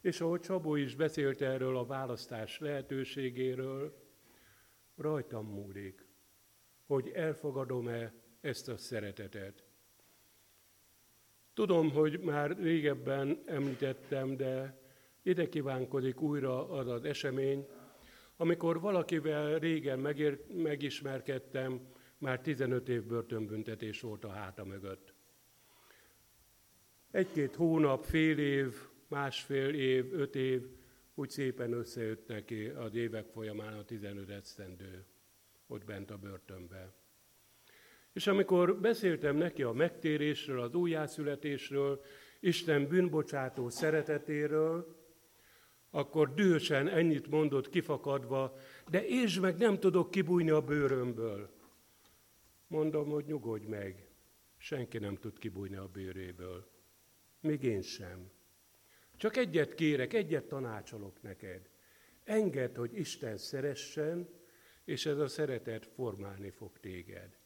És 0.01 0.21
ahogy 0.21 0.41
Csabó 0.41 0.75
is 0.75 0.95
beszélt 0.95 1.43
erről 1.43 1.77
a 1.77 1.87
választás 1.87 2.59
lehetőségéről, 2.59 3.97
rajtam 4.97 5.47
múlik, 5.47 6.07
hogy 6.87 7.09
elfogadom-e 7.09 8.13
ezt 8.41 8.69
a 8.69 8.77
szeretetet. 8.77 9.65
Tudom, 11.55 11.91
hogy 11.91 12.21
már 12.21 12.57
régebben 12.59 13.43
említettem, 13.47 14.37
de 14.37 14.81
ide 15.23 15.49
kívánkodik 15.49 16.21
újra 16.21 16.69
az 16.71 16.89
az 16.89 17.05
esemény, 17.05 17.67
amikor 18.37 18.81
valakivel 18.81 19.59
régen 19.59 19.99
megér, 19.99 20.45
megismerkedtem, 20.49 21.81
már 22.23 22.41
15 22.41 22.89
év 22.89 23.03
börtönbüntetés 23.03 24.01
volt 24.01 24.25
a 24.25 24.31
háta 24.31 24.65
mögött. 24.65 25.15
Egy-két 27.11 27.55
hónap, 27.55 28.05
fél 28.05 28.39
év, 28.39 28.75
másfél 29.09 29.75
év, 29.75 30.13
öt 30.13 30.35
év, 30.35 30.67
úgy 31.15 31.31
szépen 31.31 31.73
összejött 31.73 32.29
neki 32.29 32.65
az 32.65 32.95
évek 32.95 33.27
folyamán 33.27 33.73
a 33.79 33.85
15 33.85 34.31
esztendő 34.31 35.05
ott 35.67 35.85
bent 35.85 36.11
a 36.11 36.17
börtönbe. 36.17 36.93
És 38.13 38.27
amikor 38.27 38.81
beszéltem 38.81 39.37
neki 39.37 39.63
a 39.63 39.73
megtérésről, 39.73 40.61
az 40.61 40.75
újjászületésről, 40.75 42.03
Isten 42.41 42.87
bűnbocsátó 42.87 43.69
szeretetéről, 43.69 44.97
akkor 45.91 46.35
dühösen 46.35 46.89
ennyit 46.89 47.31
mondott 47.31 47.69
kifakadva, 47.69 48.57
de 48.91 49.07
és 49.07 49.41
meg 49.41 49.57
nem 49.57 49.79
tudok 49.79 50.11
kibújni 50.11 50.51
a 50.51 50.61
bőrömből. 50.61 51.61
Mondom, 52.73 53.11
hogy 53.11 53.25
nyugodj 53.25 53.67
meg, 53.67 54.09
senki 54.57 54.99
nem 54.99 55.17
tud 55.17 55.39
kibújni 55.39 55.77
a 55.77 55.89
bőréből. 55.89 56.71
Még 57.41 57.63
én 57.63 57.83
sem. 57.83 58.31
Csak 59.17 59.37
egyet 59.37 59.75
kérek, 59.75 60.13
egyet 60.13 60.45
tanácsolok 60.45 61.23
neked. 61.23 61.69
Engedd, 62.25 62.77
hogy 62.77 62.97
Isten 62.97 63.37
szeressen, 63.37 64.29
és 64.85 65.07
ez 65.07 65.19
a 65.19 65.27
szeretet 65.27 65.87
formálni 65.87 66.51
fog 66.51 66.79
téged. 66.79 67.37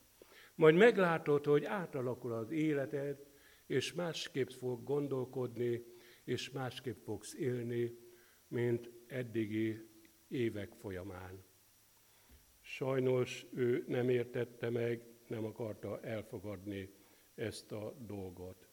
Majd 0.55 0.75
meglátod, 0.75 1.45
hogy 1.45 1.65
átalakul 1.65 2.33
az 2.33 2.51
életed, 2.51 3.27
és 3.67 3.93
másképp 3.93 4.49
fog 4.49 4.85
gondolkodni, 4.85 5.85
és 6.25 6.51
másképp 6.51 6.99
fogsz 7.05 7.35
élni, 7.35 7.99
mint 8.49 8.91
eddigi 9.07 9.89
évek 10.29 10.75
folyamán. 10.75 11.45
Sajnos 12.61 13.47
ő 13.55 13.85
nem 13.87 14.09
értette 14.09 14.71
meg, 14.71 15.15
nem 15.29 15.45
akarta 15.45 16.01
elfogadni 16.01 16.95
ezt 17.35 17.73
a 17.73 17.95
dolgot. 17.99 18.69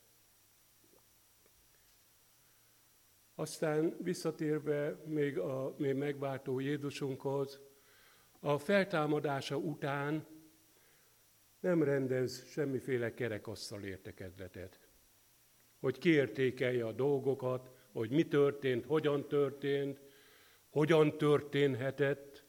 Aztán 3.36 3.98
visszatérve 4.02 5.02
még 5.06 5.38
a 5.38 5.76
még 5.78 5.96
megváltó 5.96 6.60
Jézusunkhoz, 6.60 7.60
a 8.39 8.58
feltámadása 8.58 9.58
után 9.58 10.26
nem 11.60 11.84
rendez 11.84 12.46
semmiféle 12.46 13.13
kerekasztal 13.13 13.84
értekezletet. 13.84 14.80
Hogy 15.80 15.98
kiértékelje 15.98 16.86
a 16.86 16.92
dolgokat, 16.92 17.72
hogy 17.92 18.10
mi 18.10 18.28
történt, 18.28 18.86
hogyan 18.86 19.28
történt, 19.28 20.02
hogyan 20.70 21.18
történhetett. 21.18 22.46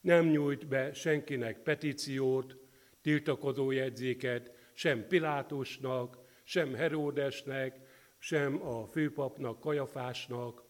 Nem 0.00 0.26
nyújt 0.26 0.66
be 0.66 0.92
senkinek 0.92 1.62
petíciót, 1.62 2.56
tiltakozó 3.04 3.70
jegyzéket, 3.70 4.70
sem 4.72 5.06
Pilátusnak, 5.06 6.18
sem 6.44 6.74
Heródesnek, 6.74 7.80
sem 8.18 8.66
a 8.66 8.86
főpapnak, 8.86 9.60
Kajafásnak. 9.60 10.64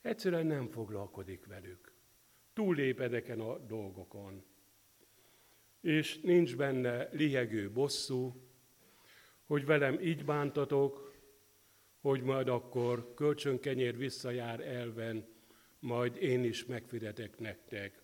Egyszerűen 0.00 0.46
nem 0.46 0.68
foglalkozik 0.68 1.46
velük. 1.46 1.92
Túllép 2.52 3.00
ezeken 3.00 3.40
a 3.40 3.58
dolgokon. 3.58 4.44
És 5.80 6.20
nincs 6.20 6.56
benne 6.56 7.08
lihegő 7.12 7.70
bosszú, 7.70 8.48
hogy 9.44 9.64
velem 9.64 10.00
így 10.00 10.24
bántatok, 10.24 11.14
hogy 12.00 12.22
majd 12.22 12.48
akkor 12.48 13.14
kölcsönkenyér 13.14 13.96
visszajár 13.96 14.60
elven, 14.60 15.26
majd 15.78 16.16
én 16.16 16.44
is 16.44 16.64
megfizetek 16.64 17.38
nektek, 17.38 18.02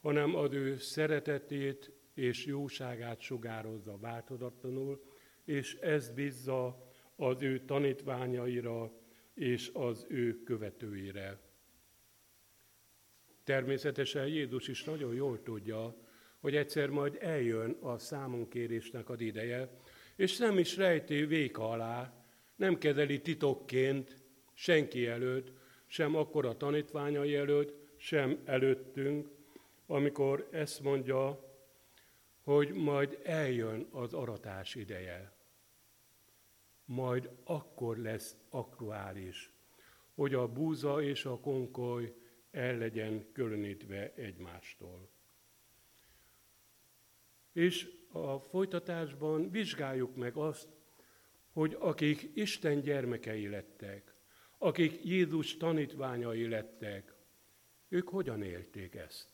hanem 0.00 0.34
az 0.34 0.52
ő 0.52 0.76
szeretetét 0.76 1.97
és 2.18 2.44
jóságát 2.44 3.20
sugározza 3.20 3.98
változatlanul, 3.98 5.02
és 5.44 5.74
ezt 5.74 6.14
bízza 6.14 6.88
az 7.16 7.42
ő 7.42 7.64
tanítványaira 7.64 8.92
és 9.34 9.70
az 9.72 10.06
ő 10.08 10.42
követőire. 10.42 11.40
Természetesen 13.44 14.26
Jézus 14.26 14.68
is 14.68 14.84
nagyon 14.84 15.14
jól 15.14 15.42
tudja, 15.42 15.96
hogy 16.40 16.56
egyszer 16.56 16.88
majd 16.88 17.16
eljön 17.20 17.76
a 17.80 17.98
számunkérésnek 17.98 19.08
az 19.08 19.20
ideje, 19.20 19.70
és 20.16 20.36
nem 20.36 20.58
is 20.58 20.76
rejti 20.76 21.24
véka 21.24 21.70
alá, 21.70 22.24
nem 22.56 22.78
kezeli 22.78 23.20
titokként 23.20 24.16
senki 24.54 25.06
előtt, 25.06 25.52
sem 25.86 26.16
akkor 26.16 26.46
a 26.46 26.56
tanítványai 26.56 27.34
előtt, 27.34 27.74
sem 27.96 28.38
előttünk, 28.44 29.28
amikor 29.86 30.48
ezt 30.50 30.80
mondja, 30.82 31.47
hogy 32.48 32.72
majd 32.72 33.18
eljön 33.24 33.86
az 33.90 34.14
aratás 34.14 34.74
ideje. 34.74 35.32
Majd 36.84 37.30
akkor 37.44 37.96
lesz 37.98 38.36
aktuális, 38.48 39.52
hogy 40.14 40.34
a 40.34 40.48
búza 40.52 41.02
és 41.02 41.24
a 41.24 41.38
konkoly 41.38 42.14
el 42.50 42.76
legyen 42.76 43.32
különítve 43.32 44.12
egymástól. 44.14 45.10
És 47.52 47.88
a 48.12 48.38
folytatásban 48.38 49.50
vizsgáljuk 49.50 50.16
meg 50.16 50.36
azt, 50.36 50.68
hogy 51.52 51.76
akik 51.78 52.30
Isten 52.34 52.80
gyermekei 52.80 53.48
lettek, 53.48 54.14
akik 54.58 55.04
Jézus 55.04 55.56
tanítványai 55.56 56.48
lettek, 56.48 57.14
ők 57.88 58.08
hogyan 58.08 58.42
élték 58.42 58.94
ezt 58.94 59.28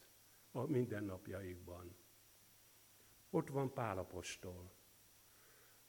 a 0.53 0.67
mindennapjaikban. 0.67 2.03
Ott 3.35 3.49
van 3.49 3.73
Pálapostól. 3.73 4.73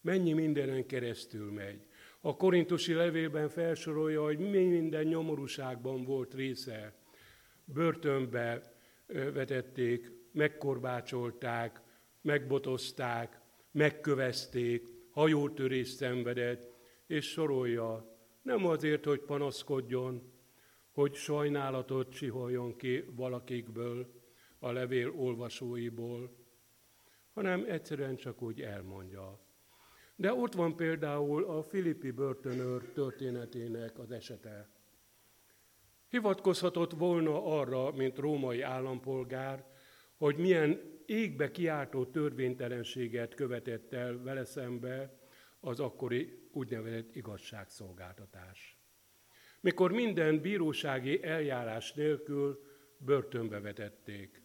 Mennyi 0.02 0.34
mindenen 0.34 0.86
keresztül 0.86 1.52
megy. 1.52 1.86
A 2.20 2.36
korintusi 2.36 2.94
levélben 2.94 3.50
felsorolja, 3.50 4.24
hogy 4.24 4.38
mi 4.38 4.64
minden 4.64 5.06
nyomorúságban 5.06 6.04
volt 6.04 6.34
része. 6.34 6.94
Börtönbe 7.66 8.74
vetették, 9.08 10.12
megkorbácsolták, 10.32 11.82
megbotozták, 12.22 13.40
megkövezték, 13.72 14.88
hajótörést 15.12 15.96
szenvedett, 15.96 16.74
és 17.08 17.26
sorolja, 17.26 18.18
nem 18.42 18.66
azért, 18.66 19.06
hogy 19.06 19.20
panaszkodjon, 19.20 20.32
hogy 20.92 21.14
sajnálatot 21.14 22.14
csiholjon 22.14 22.76
ki 22.76 23.04
valakikből, 23.16 24.14
a 24.60 24.72
levél 24.72 25.14
olvasóiból, 25.16 26.45
hanem 27.36 27.66
egyszerűen 27.68 28.16
csak 28.16 28.42
úgy 28.42 28.62
elmondja. 28.62 29.40
De 30.16 30.34
ott 30.34 30.54
van 30.54 30.76
például 30.76 31.44
a 31.44 31.64
Filippi 31.64 32.12
börtönőr 32.12 32.82
történetének 32.94 34.00
az 34.00 34.12
esete. 34.12 34.70
Hivatkozhatott 36.10 36.92
volna 36.92 37.46
arra, 37.60 37.92
mint 37.92 38.18
római 38.18 38.62
állampolgár, 38.62 39.66
hogy 40.18 40.38
milyen 40.38 40.80
égbe 41.06 41.52
kiáltó 41.52 42.06
törvénytelenséget 42.06 43.34
követett 43.34 43.94
el 43.94 44.22
vele 44.22 44.46
szembe 44.46 45.20
az 45.60 45.80
akkori 45.80 46.50
úgynevezett 46.52 47.16
igazságszolgáltatás. 47.16 48.80
Mikor 49.62 49.92
minden 49.92 50.42
bírósági 50.42 51.24
eljárás 51.24 51.94
nélkül 51.94 52.64
börtönbe 52.98 53.60
vetették. 53.60 54.45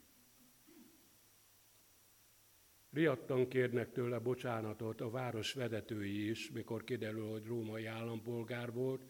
Riadtan 2.92 3.48
kérnek 3.48 3.92
tőle 3.92 4.18
bocsánatot 4.18 5.00
a 5.00 5.10
város 5.10 5.52
vezetői 5.52 6.28
is, 6.28 6.50
mikor 6.50 6.84
kiderül, 6.84 7.30
hogy 7.30 7.46
római 7.46 7.86
állampolgár 7.86 8.72
volt, 8.72 9.02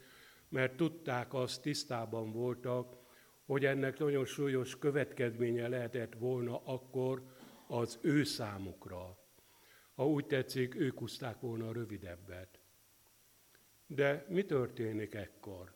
mert 0.48 0.76
tudták 0.76 1.34
azt, 1.34 1.62
tisztában 1.62 2.32
voltak, 2.32 2.96
hogy 3.44 3.64
ennek 3.64 3.98
nagyon 3.98 4.24
súlyos 4.24 4.78
következménye 4.78 5.68
lehetett 5.68 6.14
volna 6.14 6.62
akkor 6.64 7.22
az 7.66 7.98
ő 8.02 8.24
számukra. 8.24 9.18
Ha 9.94 10.08
úgy 10.08 10.26
tetszik, 10.26 10.74
ők 10.74 10.98
húzták 10.98 11.40
volna 11.40 11.72
rövidebbet. 11.72 12.60
De 13.86 14.26
mi 14.28 14.44
történik 14.44 15.14
ekkor? 15.14 15.74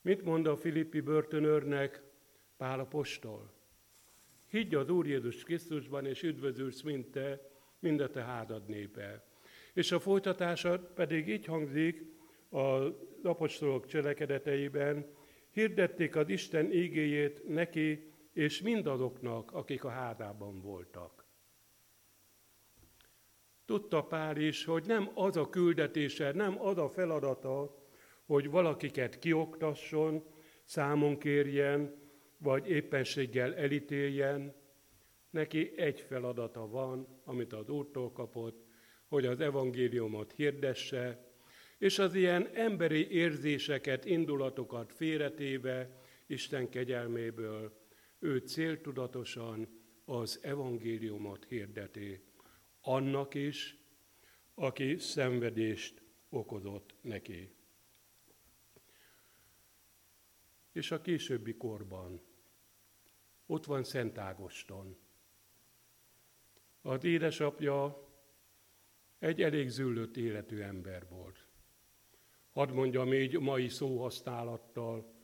Mit 0.00 0.22
mond 0.22 0.46
a 0.46 0.56
Filippi 0.56 1.00
börtönőrnek 1.00 2.02
Pál 2.56 2.80
apostol? 2.80 3.55
Higgy 4.56 4.74
az 4.74 4.90
Úr 4.90 5.06
Jézus 5.06 5.42
Krisztusban, 5.42 6.06
és 6.06 6.22
üdvözülsz, 6.22 6.82
mint 6.82 7.10
te, 7.10 7.50
mind 7.78 8.00
a 8.00 8.10
te 8.10 8.22
hádad 8.22 8.68
népe. 8.68 9.24
És 9.74 9.92
a 9.92 10.00
folytatása 10.00 10.78
pedig 10.78 11.28
így 11.28 11.44
hangzik 11.44 12.04
az 12.48 12.92
apostolok 13.22 13.86
cselekedeteiben, 13.86 15.06
hirdették 15.50 16.16
az 16.16 16.28
Isten 16.28 16.72
ígéjét 16.72 17.48
neki 17.48 18.12
és 18.32 18.62
mindazoknak, 18.62 19.52
akik 19.52 19.84
a 19.84 19.88
hádában 19.88 20.60
voltak. 20.60 21.26
Tudta 23.64 24.04
Pál 24.04 24.36
is, 24.36 24.64
hogy 24.64 24.86
nem 24.86 25.10
az 25.14 25.36
a 25.36 25.48
küldetése, 25.48 26.32
nem 26.32 26.60
az 26.60 26.78
a 26.78 26.88
feladata, 26.88 27.84
hogy 28.24 28.50
valakiket 28.50 29.18
kioktasson, 29.18 30.24
számon 30.64 31.18
kérjen, 31.18 32.05
vagy 32.38 32.70
éppenséggel 32.70 33.54
elítéljen. 33.54 34.54
Neki 35.30 35.78
egy 35.78 36.00
feladata 36.00 36.68
van, 36.68 37.20
amit 37.24 37.52
az 37.52 37.68
Úrtól 37.68 38.12
kapott, 38.12 38.66
hogy 39.06 39.26
az 39.26 39.40
evangéliumot 39.40 40.32
hirdesse, 40.32 41.34
és 41.78 41.98
az 41.98 42.14
ilyen 42.14 42.48
emberi 42.54 43.10
érzéseket, 43.10 44.04
indulatokat 44.04 44.92
félretéve 44.92 46.00
Isten 46.26 46.68
kegyelméből 46.68 47.84
ő 48.18 48.38
céltudatosan 48.38 49.68
az 50.04 50.38
evangéliumot 50.42 51.44
hirdeti 51.44 52.24
annak 52.80 53.34
is, 53.34 53.76
aki 54.54 54.96
szenvedést 54.98 56.02
okozott 56.28 56.94
neki. 57.00 57.54
És 60.72 60.90
a 60.90 61.00
későbbi 61.00 61.56
korban 61.56 62.25
ott 63.46 63.64
van 63.64 63.84
Szent 63.84 64.18
Ágoston. 64.18 64.96
Az 66.82 67.04
édesapja 67.04 68.08
egy 69.18 69.42
elég 69.42 69.68
züllött 69.68 70.16
életű 70.16 70.60
ember 70.60 71.08
volt. 71.08 71.46
Hadd 72.52 72.72
mondjam 72.72 73.12
így 73.12 73.38
mai 73.38 73.68
szóhasználattal, 73.68 75.14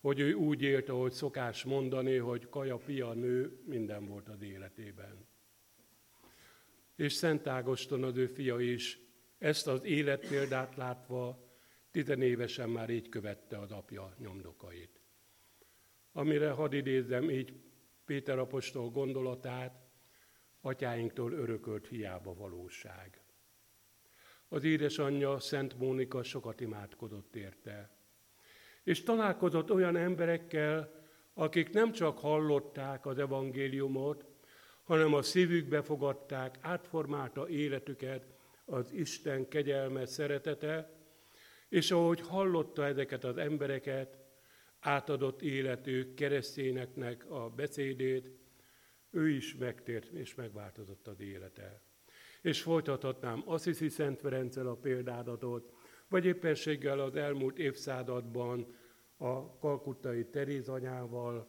hogy 0.00 0.20
ő 0.20 0.32
úgy 0.32 0.62
élt, 0.62 0.88
ahogy 0.88 1.12
szokás 1.12 1.64
mondani, 1.64 2.16
hogy 2.16 2.48
kaja, 2.48 2.76
pia, 2.76 3.12
nő, 3.12 3.60
minden 3.64 4.06
volt 4.06 4.28
az 4.28 4.42
életében. 4.42 5.26
És 6.96 7.12
Szent 7.12 7.46
Ágoston 7.46 8.04
az 8.04 8.16
ő 8.16 8.26
fia 8.26 8.60
is 8.60 8.98
ezt 9.38 9.66
az 9.66 9.84
életpéldát 9.84 10.76
látva 10.76 11.48
tizenévesen 11.90 12.70
már 12.70 12.90
így 12.90 13.08
követte 13.08 13.58
az 13.58 13.70
apja 13.70 14.14
nyomdokait. 14.18 14.99
Amire 16.20 16.50
hadd 16.50 16.72
idézzem 16.72 17.30
így 17.30 17.52
Péter 18.04 18.38
apostol 18.38 18.90
gondolatát, 18.90 19.80
atyáinktól 20.60 21.32
örökölt 21.32 21.86
hiába 21.86 22.34
valóság. 22.34 23.20
Az 24.48 24.64
édesanyja, 24.64 25.38
Szent 25.38 25.78
Mónika 25.78 26.22
sokat 26.22 26.60
imádkozott 26.60 27.36
érte. 27.36 27.90
És 28.82 29.02
találkozott 29.02 29.72
olyan 29.72 29.96
emberekkel, 29.96 30.92
akik 31.34 31.70
nem 31.70 31.92
csak 31.92 32.18
hallották 32.18 33.06
az 33.06 33.18
evangéliumot, 33.18 34.24
hanem 34.84 35.14
a 35.14 35.22
szívükbe 35.22 35.82
fogadták, 35.82 36.58
átformálta 36.60 37.48
életüket 37.48 38.26
az 38.64 38.92
Isten 38.92 39.48
kegyelme, 39.48 40.06
szeretete, 40.06 40.90
és 41.68 41.90
ahogy 41.90 42.20
hallotta 42.20 42.86
ezeket 42.86 43.24
az 43.24 43.36
embereket, 43.36 44.19
átadott 44.80 45.42
életű 45.42 46.14
keresztényeknek 46.14 47.30
a 47.30 47.48
beszédét, 47.48 48.30
ő 49.10 49.28
is 49.28 49.56
megtért 49.56 50.12
és 50.12 50.34
megváltozott 50.34 51.06
az 51.06 51.20
élete. 51.20 51.82
És 52.42 52.62
folytathatnám 52.62 53.42
Assisi 53.46 53.88
Szent 53.88 54.20
Ferenccel 54.20 54.66
a 54.66 54.74
példádatot, 54.74 55.72
vagy 56.08 56.24
éppenséggel 56.24 57.00
az 57.00 57.16
elmúlt 57.16 57.58
évszázadban 57.58 58.74
a 59.16 59.58
kalkuttai 59.58 60.24
Teréz 60.24 60.68
anyával, 60.68 61.48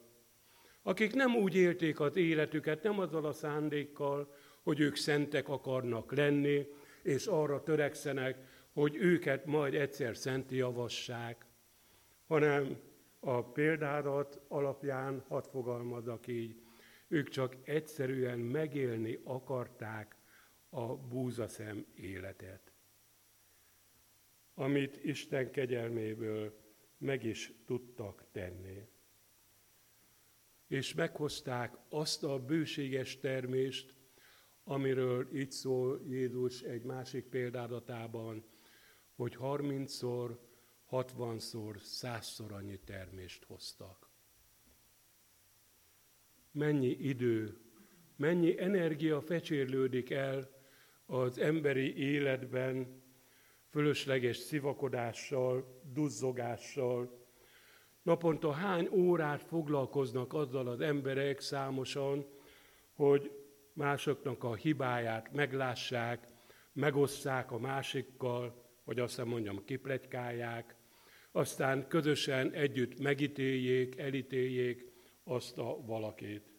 akik 0.83 1.13
nem 1.13 1.35
úgy 1.35 1.55
élték 1.55 1.99
az 1.99 2.15
életüket, 2.15 2.83
nem 2.83 2.99
azzal 2.99 3.25
a 3.25 3.33
szándékkal, 3.33 4.33
hogy 4.63 4.79
ők 4.79 4.95
szentek 4.95 5.49
akarnak 5.49 6.15
lenni, 6.15 6.67
és 7.03 7.25
arra 7.25 7.63
törekszenek, 7.63 8.37
hogy 8.73 8.95
őket 8.95 9.45
majd 9.45 9.73
egyszer 9.73 10.17
szenti 10.17 10.55
javassák, 10.55 11.45
hanem 12.27 12.79
a 13.23 13.43
példádat 13.43 14.41
alapján 14.47 15.23
hadd 15.27 15.43
fogalmazok 15.49 16.27
így, 16.27 16.61
ők 17.07 17.29
csak 17.29 17.55
egyszerűen 17.63 18.39
megélni 18.39 19.19
akarták 19.23 20.15
a 20.69 20.95
búzaszem 20.95 21.85
életet, 21.95 22.73
amit 24.53 25.03
Isten 25.03 25.51
kegyelméből 25.51 26.59
meg 26.97 27.23
is 27.23 27.53
tudtak 27.65 28.25
tenni. 28.31 28.87
És 30.67 30.93
meghozták 30.93 31.77
azt 31.89 32.23
a 32.23 32.39
bőséges 32.39 33.19
termést, 33.19 33.95
amiről 34.63 35.27
itt 35.31 35.51
szól 35.51 36.01
Jézus 36.07 36.61
egy 36.61 36.83
másik 36.83 37.25
példádatában, 37.25 38.45
hogy 39.15 39.37
30-szor, 39.39 40.37
60-szor, 40.91 41.75
100-szor 41.83 42.51
annyi 42.51 42.79
termést 42.79 43.43
hoztak. 43.43 44.09
Mennyi 46.51 46.89
idő, 46.89 47.57
mennyi 48.15 48.59
energia 48.59 49.21
fecsérlődik 49.21 50.09
el 50.09 50.49
az 51.05 51.37
emberi 51.37 51.97
életben, 51.97 53.01
fölösleges 53.69 54.37
szivakodással, 54.37 55.81
duzzogással. 55.93 57.19
Naponta 58.01 58.51
hány 58.51 58.87
órát 58.91 59.43
foglalkoznak 59.43 60.33
azzal 60.33 60.67
az 60.67 60.79
emberek 60.79 61.39
számosan, 61.39 62.25
hogy 62.93 63.31
másoknak 63.73 64.43
a 64.43 64.55
hibáját 64.55 65.31
meglássák, 65.31 66.27
megosszák 66.73 67.51
a 67.51 67.59
másikkal, 67.59 68.69
vagy 68.83 68.99
azt 68.99 69.25
mondjam, 69.25 69.63
kipletykálják, 69.65 70.75
aztán 71.31 71.87
közösen 71.87 72.51
együtt 72.51 72.99
megítéljék, 72.99 73.97
elítéljék 73.97 74.91
azt 75.23 75.57
a 75.57 75.81
valakét. 75.85 76.53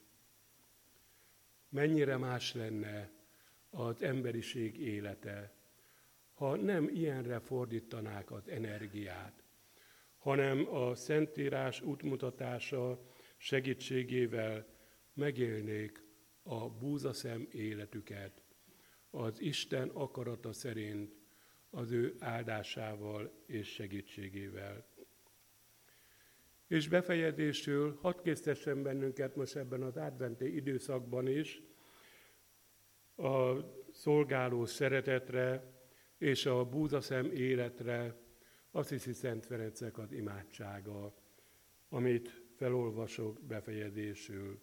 Mennyire 1.68 2.16
más 2.16 2.54
lenne 2.54 3.10
az 3.70 4.02
emberiség 4.02 4.80
élete, 4.80 5.54
ha 6.34 6.56
nem 6.56 6.88
ilyenre 6.88 7.40
fordítanák 7.40 8.30
az 8.30 8.48
energiát, 8.48 9.42
hanem 10.18 10.74
a 10.74 10.94
Szentírás 10.94 11.80
útmutatása 11.80 13.06
segítségével 13.36 14.66
megélnék 15.14 16.04
a 16.42 16.68
búzaszem 16.68 17.48
életüket, 17.50 18.42
az 19.10 19.40
Isten 19.40 19.88
akarata 19.88 20.52
szerint, 20.52 21.21
az 21.74 21.90
ő 21.90 22.14
áldásával 22.18 23.32
és 23.46 23.68
segítségével. 23.68 24.86
És 26.66 26.88
befejezésül 26.88 27.98
hadd 28.00 28.22
késztessen 28.22 28.82
bennünket 28.82 29.36
most 29.36 29.56
ebben 29.56 29.82
az 29.82 29.96
adventi 29.96 30.54
időszakban 30.54 31.26
is 31.26 31.62
a 33.16 33.56
szolgáló 33.92 34.64
szeretetre 34.64 35.72
és 36.18 36.46
a 36.46 36.64
búzaszem 36.64 37.30
életre, 37.30 38.16
azt 38.70 38.88
hiszi 38.88 39.12
Szent 39.12 39.46
Ferencek 39.46 39.98
az 39.98 40.12
imádsága, 40.12 41.14
amit 41.88 42.42
felolvasok 42.56 43.40
befejezésül. 43.40 44.60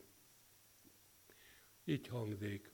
Így 1.85 2.07
hangzik. 2.07 2.71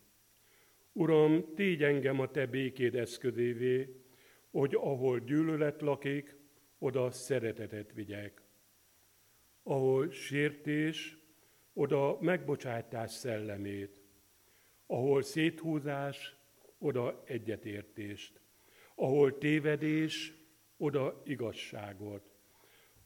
Uram, 0.92 1.54
tégy 1.56 1.84
engem 1.84 2.20
a 2.20 2.32
te 2.32 2.46
békéd 2.46 2.96
eszközévé, 2.96 4.05
hogy 4.56 4.76
ahol 4.76 5.20
gyűlölet 5.20 5.82
lakik, 5.82 6.36
oda 6.78 7.12
szeretetet 7.12 7.92
vigyek. 7.92 8.42
Ahol 9.64 10.10
sértés, 10.10 11.18
oda 11.74 12.18
megbocsátás 12.22 13.12
szellemét. 13.12 14.02
Ahol 14.86 15.22
széthúzás, 15.22 16.36
oda 16.78 17.24
egyetértést. 17.26 18.40
Ahol 18.96 19.38
tévedés, 19.38 20.34
oda 20.78 21.22
igazságot. 21.26 22.32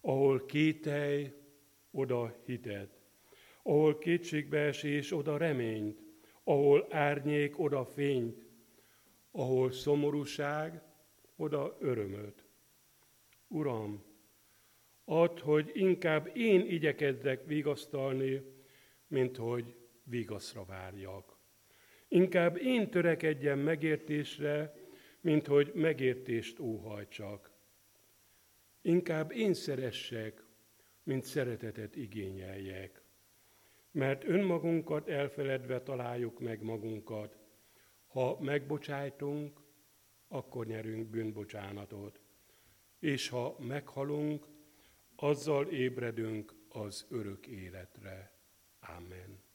Ahol 0.01 0.45
kételj, 0.45 1.33
oda 1.91 2.35
hitet. 2.45 2.99
Ahol 3.63 3.97
kétségbeesés, 3.97 5.11
oda 5.11 5.37
reményt. 5.37 5.99
Ahol 6.43 6.87
árnyék, 6.89 7.59
oda 7.59 7.85
fényt. 7.85 8.45
Ahol 9.31 9.71
szomorúság, 9.71 10.87
oda 11.39 11.77
örömöt. 11.79 12.45
Uram, 13.47 14.03
add, 15.05 15.39
hogy 15.39 15.71
inkább 15.73 16.37
én 16.37 16.65
igyekezzek 16.65 17.45
vigasztalni, 17.45 18.41
mint 19.07 19.37
hogy 19.37 19.75
vigaszra 20.03 20.65
várjak. 20.65 21.37
Inkább 22.07 22.57
én 22.57 22.89
törekedjem 22.89 23.59
megértésre, 23.59 24.73
mint 25.21 25.47
hogy 25.47 25.71
megértést 25.73 26.59
óhajtsak. 26.59 27.51
Inkább 28.81 29.31
én 29.31 29.53
szeressek, 29.53 30.43
mint 31.03 31.23
szeretetet 31.23 31.95
igényeljek. 31.95 33.03
Mert 33.91 34.23
önmagunkat 34.23 35.07
elfeledve 35.07 35.81
találjuk 35.81 36.39
meg 36.39 36.61
magunkat. 36.61 37.37
Ha 38.07 38.37
megbocsájtunk, 38.39 39.58
akkor 40.29 40.65
nyerünk 40.65 41.09
bűnbocsánatot. 41.09 42.19
És 42.99 43.29
ha 43.29 43.55
meghalunk, 43.59 44.47
azzal 45.15 45.67
ébredünk 45.67 46.53
az 46.69 47.05
örök 47.09 47.47
életre. 47.47 48.31
Amen. 48.79 49.48